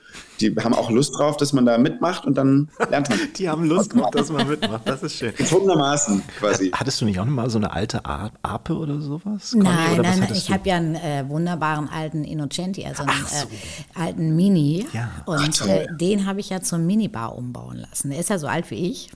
[0.41, 3.19] Die haben auch Lust drauf, dass man da mitmacht und dann lernt man.
[3.37, 4.83] Die haben Lust drauf, dass man mitmacht.
[4.85, 5.35] Das ist schön.
[5.35, 6.71] Gezwungenermaßen quasi.
[6.71, 9.53] Hattest du nicht auch noch mal so eine alte Ape oder sowas?
[9.53, 10.33] Nein, oder nein, nein.
[10.33, 13.49] Ich habe ja einen äh, wunderbaren alten Innocenti, also einen so.
[13.49, 14.87] äh, alten Mini.
[14.93, 15.11] Ja.
[15.27, 18.11] Und Ach, äh, den habe ich ja zum Minibar umbauen lassen.
[18.11, 19.11] Der ist ja so alt wie ich.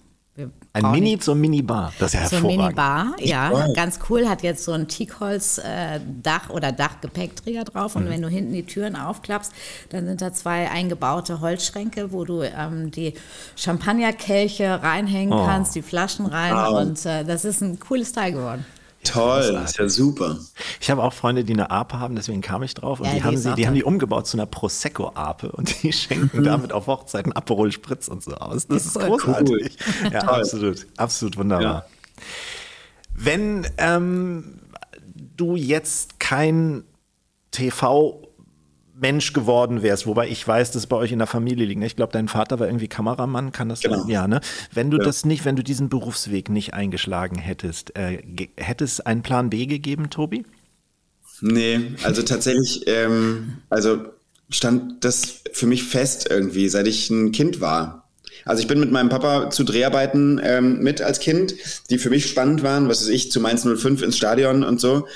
[0.73, 1.93] Ein Mini zur Minibar.
[1.99, 2.53] Das ist ja hervorragend.
[2.53, 3.73] Zur Minibar, ja.
[3.73, 4.29] Ganz cool.
[4.29, 7.97] Hat jetzt so ein Teakholz-Dach äh, oder Dachgepäckträger drauf.
[7.97, 8.11] Und mhm.
[8.11, 9.53] wenn du hinten die Türen aufklappst,
[9.91, 13.15] dann sind da zwei eingebaute Holzschränke, wo du ähm, die
[13.57, 15.45] Champagnerkelche reinhängen oh.
[15.45, 16.55] kannst, die Flaschen rein.
[16.55, 16.81] Wow.
[16.81, 18.65] Und äh, das ist ein cooles Teil geworden.
[19.05, 20.39] Toll, das ist ja super.
[20.81, 23.01] Ich habe auch Freunde, die eine Ape haben, deswegen kam ich drauf.
[23.01, 25.93] Und ja, die, die, haben sie, die haben die umgebaut zu einer Prosecco-Ape und die
[25.95, 28.67] schenken damit auf Hochzeiten Aperol Spritz und so aus.
[28.67, 29.79] Das ist großartig.
[30.05, 30.13] Cool.
[30.13, 31.63] Ja, absolut, absolut wunderbar.
[31.63, 31.87] Ja.
[33.15, 34.61] Wenn ähm,
[35.37, 36.85] du jetzt kein
[37.51, 38.28] TV
[39.01, 41.83] Mensch geworden wärst, wobei ich weiß, dass es bei euch in der Familie liegt.
[41.85, 44.01] Ich glaube, dein Vater war irgendwie Kameramann, kann das genau.
[44.01, 44.09] sein?
[44.09, 44.41] Ja, ne?
[44.73, 45.05] Wenn du ja.
[45.05, 48.23] das nicht, wenn du diesen Berufsweg nicht eingeschlagen hättest, äh,
[48.57, 50.45] hätte es einen Plan B gegeben, Tobi?
[51.41, 54.01] Nee, also tatsächlich, ähm, also
[54.51, 58.09] stand das für mich fest irgendwie, seit ich ein Kind war.
[58.45, 61.55] Also ich bin mit meinem Papa zu Dreharbeiten ähm, mit als Kind,
[61.91, 65.07] die für mich spannend waren, was weiß ich, zu Mainz 05 ins Stadion und so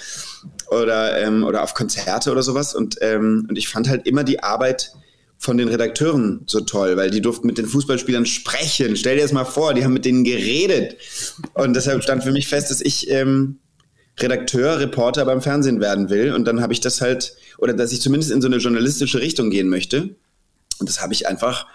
[0.70, 2.74] oder, ähm, oder auf Konzerte oder sowas.
[2.74, 4.92] Und, ähm, und ich fand halt immer die Arbeit
[5.38, 8.96] von den Redakteuren so toll, weil die durften mit den Fußballspielern sprechen.
[8.96, 10.96] Stell dir das mal vor, die haben mit denen geredet.
[11.54, 13.58] Und deshalb stand für mich fest, dass ich ähm,
[14.20, 16.32] Redakteur, Reporter beim Fernsehen werden will.
[16.32, 19.50] Und dann habe ich das halt, oder dass ich zumindest in so eine journalistische Richtung
[19.50, 20.14] gehen möchte.
[20.78, 21.66] Und das habe ich einfach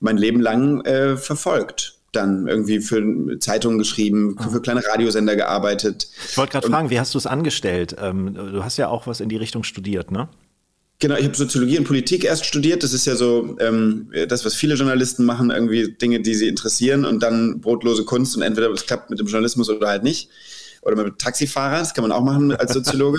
[0.00, 3.02] mein Leben lang äh, verfolgt dann irgendwie für
[3.40, 6.08] Zeitungen geschrieben, für, für kleine Radiosender gearbeitet.
[6.28, 7.96] Ich wollte gerade fragen, wie hast du es angestellt?
[7.98, 10.28] Ähm, du hast ja auch was in die Richtung studiert, ne?
[11.02, 12.84] Genau, ich habe Soziologie und Politik erst studiert.
[12.84, 17.04] Das ist ja so ähm, das, was viele Journalisten machen, irgendwie Dinge, die sie interessieren
[17.04, 20.28] und dann brotlose Kunst und entweder es klappt mit dem Journalismus oder halt nicht.
[20.82, 23.18] Oder mit Taxifahrer, das kann man auch machen als Soziologe.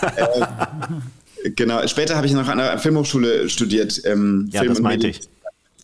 [0.16, 4.02] äh, genau, später habe ich noch an einer Filmhochschule studiert.
[4.04, 5.22] Ähm, ja, Film das meinte ich.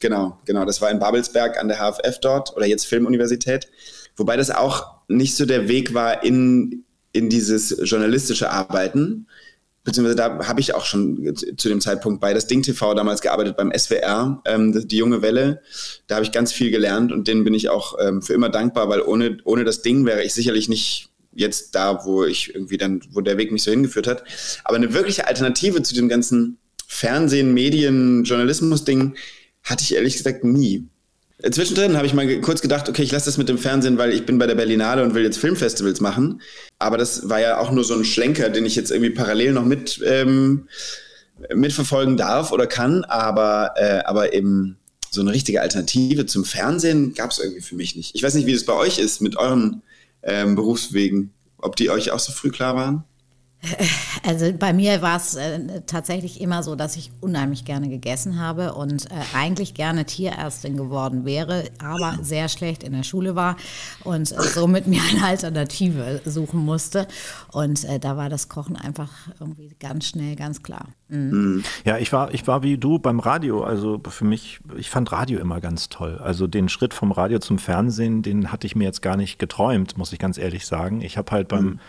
[0.00, 0.64] Genau, genau.
[0.64, 3.68] Das war in Babelsberg an der HFF dort oder jetzt Filmuniversität.
[4.16, 9.26] Wobei das auch nicht so der Weg war in, in dieses journalistische Arbeiten.
[9.84, 13.56] Beziehungsweise da habe ich auch schon zu dem Zeitpunkt bei das Ding TV damals gearbeitet
[13.56, 15.62] beim SWR, ähm, die junge Welle.
[16.06, 18.88] Da habe ich ganz viel gelernt und denen bin ich auch ähm, für immer dankbar,
[18.88, 23.00] weil ohne, ohne das Ding wäre ich sicherlich nicht jetzt da, wo ich irgendwie dann,
[23.10, 24.24] wo der Weg mich so hingeführt hat.
[24.64, 29.14] Aber eine wirkliche Alternative zu dem ganzen Fernsehen, Medien, Journalismus-Ding
[29.70, 30.88] hatte ich ehrlich gesagt nie.
[31.50, 34.26] Zwischendrin habe ich mal kurz gedacht, okay, ich lasse das mit dem Fernsehen, weil ich
[34.26, 36.42] bin bei der Berlinale und will jetzt Filmfestivals machen.
[36.78, 39.64] Aber das war ja auch nur so ein Schlenker, den ich jetzt irgendwie parallel noch
[39.64, 40.68] mit ähm,
[41.54, 43.04] mitverfolgen darf oder kann.
[43.04, 44.76] Aber, äh, aber eben
[45.10, 48.14] so eine richtige Alternative zum Fernsehen gab es irgendwie für mich nicht.
[48.14, 49.82] Ich weiß nicht, wie das bei euch ist mit euren
[50.22, 53.04] ähm, Berufswegen, ob die euch auch so früh klar waren.
[54.26, 58.74] Also bei mir war es äh, tatsächlich immer so, dass ich unheimlich gerne gegessen habe
[58.74, 63.56] und äh, eigentlich gerne Tierärztin geworden wäre, aber sehr schlecht in der Schule war
[64.04, 67.06] und äh, somit mir eine Alternative suchen musste.
[67.52, 70.88] Und äh, da war das Kochen einfach irgendwie ganz schnell, ganz klar.
[71.08, 71.62] Mhm.
[71.84, 73.62] Ja, ich war, ich war wie du beim Radio.
[73.62, 76.18] Also für mich, ich fand Radio immer ganz toll.
[76.18, 79.98] Also den Schritt vom Radio zum Fernsehen, den hatte ich mir jetzt gar nicht geträumt,
[79.98, 81.00] muss ich ganz ehrlich sagen.
[81.02, 81.80] Ich habe halt beim mhm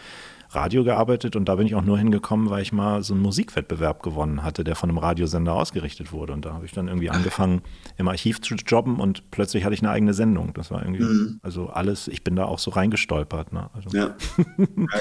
[0.53, 4.03] Radio gearbeitet und da bin ich auch nur hingekommen, weil ich mal so einen Musikwettbewerb
[4.03, 6.33] gewonnen hatte, der von einem Radiosender ausgerichtet wurde.
[6.33, 7.61] Und da habe ich dann irgendwie angefangen,
[7.97, 10.53] im Archiv zu jobben und plötzlich hatte ich eine eigene Sendung.
[10.53, 11.39] Das war irgendwie, mhm.
[11.41, 13.53] also alles, ich bin da auch so reingestolpert.
[13.53, 13.69] Ne?
[13.73, 14.15] Also, ja.
[14.37, 14.45] ja,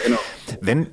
[0.05, 0.18] genau.
[0.61, 0.86] Wenn,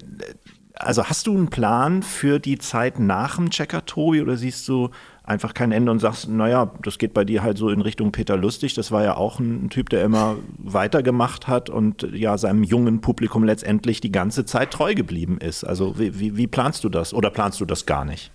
[0.74, 4.90] also hast du einen Plan für die Zeit nach dem Checker, Tobi, oder siehst du,
[5.28, 8.38] einfach kein Ende und sagst, naja, das geht bei dir halt so in Richtung Peter
[8.38, 8.74] Lustig.
[8.74, 13.44] Das war ja auch ein Typ, der immer weitergemacht hat und ja seinem jungen Publikum
[13.44, 15.66] letztendlich die ganze Zeit treu geblieben ist.
[15.66, 18.32] Also wie, wie, wie planst du das oder planst du das gar nicht?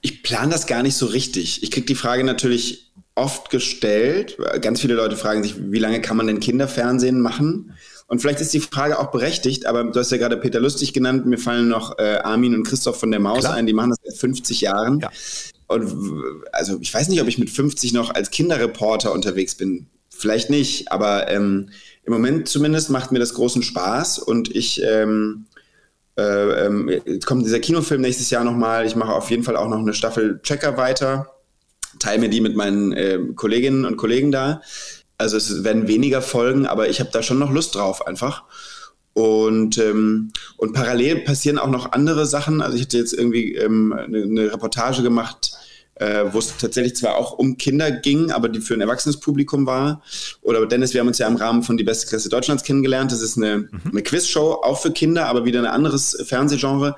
[0.00, 1.62] Ich plane das gar nicht so richtig.
[1.62, 4.36] Ich kriege die Frage natürlich oft gestellt.
[4.60, 7.74] Ganz viele Leute fragen sich, wie lange kann man denn Kinderfernsehen machen?
[8.06, 11.26] Und vielleicht ist die Frage auch berechtigt, aber du hast ja gerade Peter Lustig genannt.
[11.26, 13.54] Mir fallen noch äh, Armin und Christoph von der Maus Klar.
[13.54, 15.00] ein, die machen das seit 50 Jahren.
[15.00, 15.10] Ja.
[15.66, 19.86] Und also ich weiß nicht, ob ich mit 50 noch als Kinderreporter unterwegs bin.
[20.10, 21.70] Vielleicht nicht, aber ähm,
[22.04, 25.46] im Moment zumindest macht mir das großen Spaß und ich ähm,
[26.16, 28.86] äh, ähm, jetzt kommt dieser Kinofilm nächstes Jahr nochmal.
[28.86, 31.32] Ich mache auf jeden Fall auch noch eine Staffel Checker weiter,
[31.98, 34.62] teile mir die mit meinen äh, Kolleginnen und Kollegen da.
[35.18, 38.44] Also es werden weniger Folgen, aber ich habe da schon noch Lust drauf einfach.
[39.14, 42.60] Und, ähm, und parallel passieren auch noch andere Sachen.
[42.60, 45.52] Also ich hatte jetzt irgendwie ähm, eine, eine Reportage gemacht,
[45.94, 49.66] äh, wo es tatsächlich zwar auch um Kinder ging, aber die für ein erwachsenes Publikum
[49.66, 50.02] war.
[50.42, 53.12] Oder Dennis, wir haben uns ja im Rahmen von Die beste Klasse Deutschlands kennengelernt.
[53.12, 53.70] Das ist eine, mhm.
[53.92, 56.96] eine Quizshow, auch für Kinder, aber wieder ein anderes Fernsehgenre.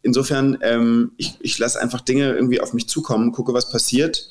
[0.00, 4.30] Insofern, ähm, ich, ich lasse einfach Dinge irgendwie auf mich zukommen, gucke, was passiert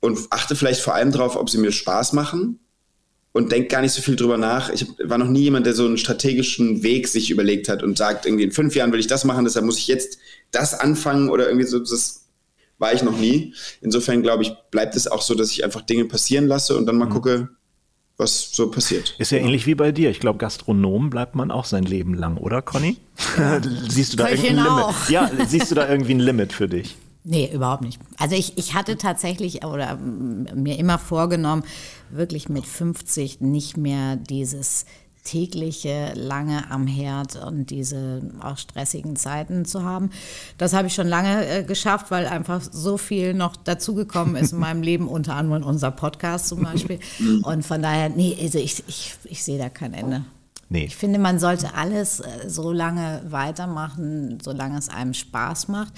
[0.00, 2.60] und achte vielleicht vor allem darauf, ob sie mir Spaß machen
[3.32, 4.70] und denkt gar nicht so viel drüber nach.
[4.70, 8.26] Ich war noch nie jemand, der so einen strategischen Weg sich überlegt hat und sagt,
[8.26, 10.18] irgendwie in fünf Jahren will ich das machen, deshalb muss ich jetzt
[10.50, 11.78] das anfangen oder irgendwie so.
[11.78, 12.26] Das
[12.78, 13.54] war ich noch nie.
[13.80, 16.98] Insofern glaube ich, bleibt es auch so, dass ich einfach Dinge passieren lasse und dann
[16.98, 17.10] mal mhm.
[17.10, 17.48] gucke,
[18.18, 19.14] was so passiert.
[19.18, 20.10] Ist ja, ja, ähnlich wie bei dir.
[20.10, 22.98] Ich glaube, Gastronom bleibt man auch sein Leben lang, oder Conny?
[23.88, 25.08] siehst du da irgendwie ein Limit?
[25.08, 26.96] Ja, siehst du da irgendwie ein Limit für dich?
[27.24, 28.00] Nee, überhaupt nicht.
[28.18, 31.62] Also ich, ich hatte tatsächlich oder mir immer vorgenommen,
[32.10, 34.86] wirklich mit 50 nicht mehr dieses
[35.24, 40.10] tägliche lange am Herd und diese auch stressigen Zeiten zu haben.
[40.58, 44.58] Das habe ich schon lange äh, geschafft, weil einfach so viel noch dazugekommen ist in
[44.58, 46.98] meinem Leben, unter anderem unser Podcast zum Beispiel.
[47.44, 50.24] Und von daher, nee, also ich, ich, ich sehe da kein Ende.
[50.68, 50.86] Nee.
[50.86, 55.92] Ich finde, man sollte alles äh, so lange weitermachen, solange es einem Spaß macht.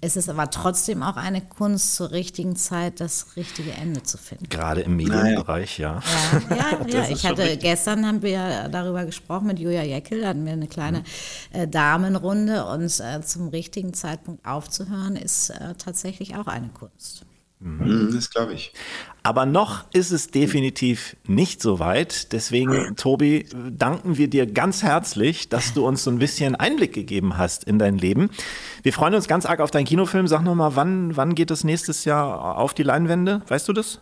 [0.00, 4.48] Es ist aber trotzdem auch eine Kunst, zur richtigen Zeit das richtige Ende zu finden.
[4.48, 6.00] Gerade im Medienbereich, ja.
[6.50, 7.08] Ja, ja, ja.
[7.08, 7.62] ich hatte richtig.
[7.62, 11.02] gestern haben wir darüber gesprochen mit Julia Jeckel, hatten wir eine kleine
[11.52, 17.24] äh, Damenrunde und äh, zum richtigen Zeitpunkt aufzuhören ist äh, tatsächlich auch eine Kunst.
[17.60, 18.10] Mhm.
[18.14, 18.72] Das glaube ich.
[19.22, 22.32] Aber noch ist es definitiv nicht so weit.
[22.32, 27.36] Deswegen, Tobi, danken wir dir ganz herzlich, dass du uns so ein bisschen Einblick gegeben
[27.36, 28.30] hast in dein Leben.
[28.82, 30.28] Wir freuen uns ganz arg auf deinen Kinofilm.
[30.28, 33.42] Sag nochmal, wann, wann geht es nächstes Jahr auf die Leinwände?
[33.48, 34.00] Weißt du das?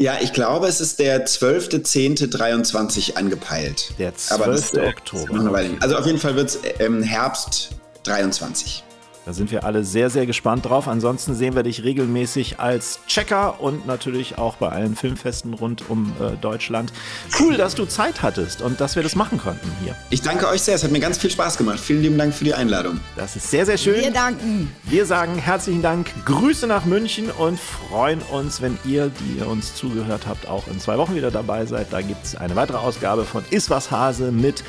[0.00, 3.94] Ja, ich glaube, es ist der 12.10.23 angepeilt.
[3.98, 4.44] Der 12.
[4.46, 5.60] Das, äh, Oktober.
[5.80, 7.70] Also auf jeden Fall wird es ähm, Herbst
[8.04, 8.84] 23.
[9.28, 10.88] Da sind wir alle sehr, sehr gespannt drauf.
[10.88, 16.14] Ansonsten sehen wir dich regelmäßig als Checker und natürlich auch bei allen Filmfesten rund um
[16.18, 16.94] äh, Deutschland.
[17.38, 19.94] Cool, dass du Zeit hattest und dass wir das machen konnten hier.
[20.08, 20.76] Ich danke euch sehr.
[20.76, 21.78] Es hat mir ganz viel Spaß gemacht.
[21.78, 23.00] Vielen lieben Dank für die Einladung.
[23.16, 24.00] Das ist sehr, sehr schön.
[24.00, 24.74] Wir danken.
[24.84, 29.74] Wir sagen herzlichen Dank, Grüße nach München und freuen uns, wenn ihr, die ihr uns
[29.74, 31.88] zugehört habt, auch in zwei Wochen wieder dabei seid.
[31.92, 34.64] Da gibt es eine weitere Ausgabe von Iswas Hase mit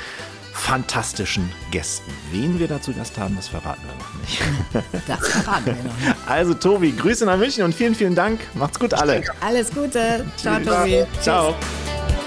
[0.52, 2.12] fantastischen Gästen.
[2.30, 4.42] Wen wir dazu Gast haben, das verraten wir noch nicht.
[5.06, 6.16] Das verraten wir noch nicht.
[6.26, 8.40] Also Tobi, Grüße nach München und vielen, vielen Dank.
[8.54, 9.22] Macht's gut alle.
[9.40, 10.24] Alles Gute.
[10.36, 11.04] Ciao, Tobi.
[11.20, 11.54] Ciao.
[11.54, 12.19] Tschüss.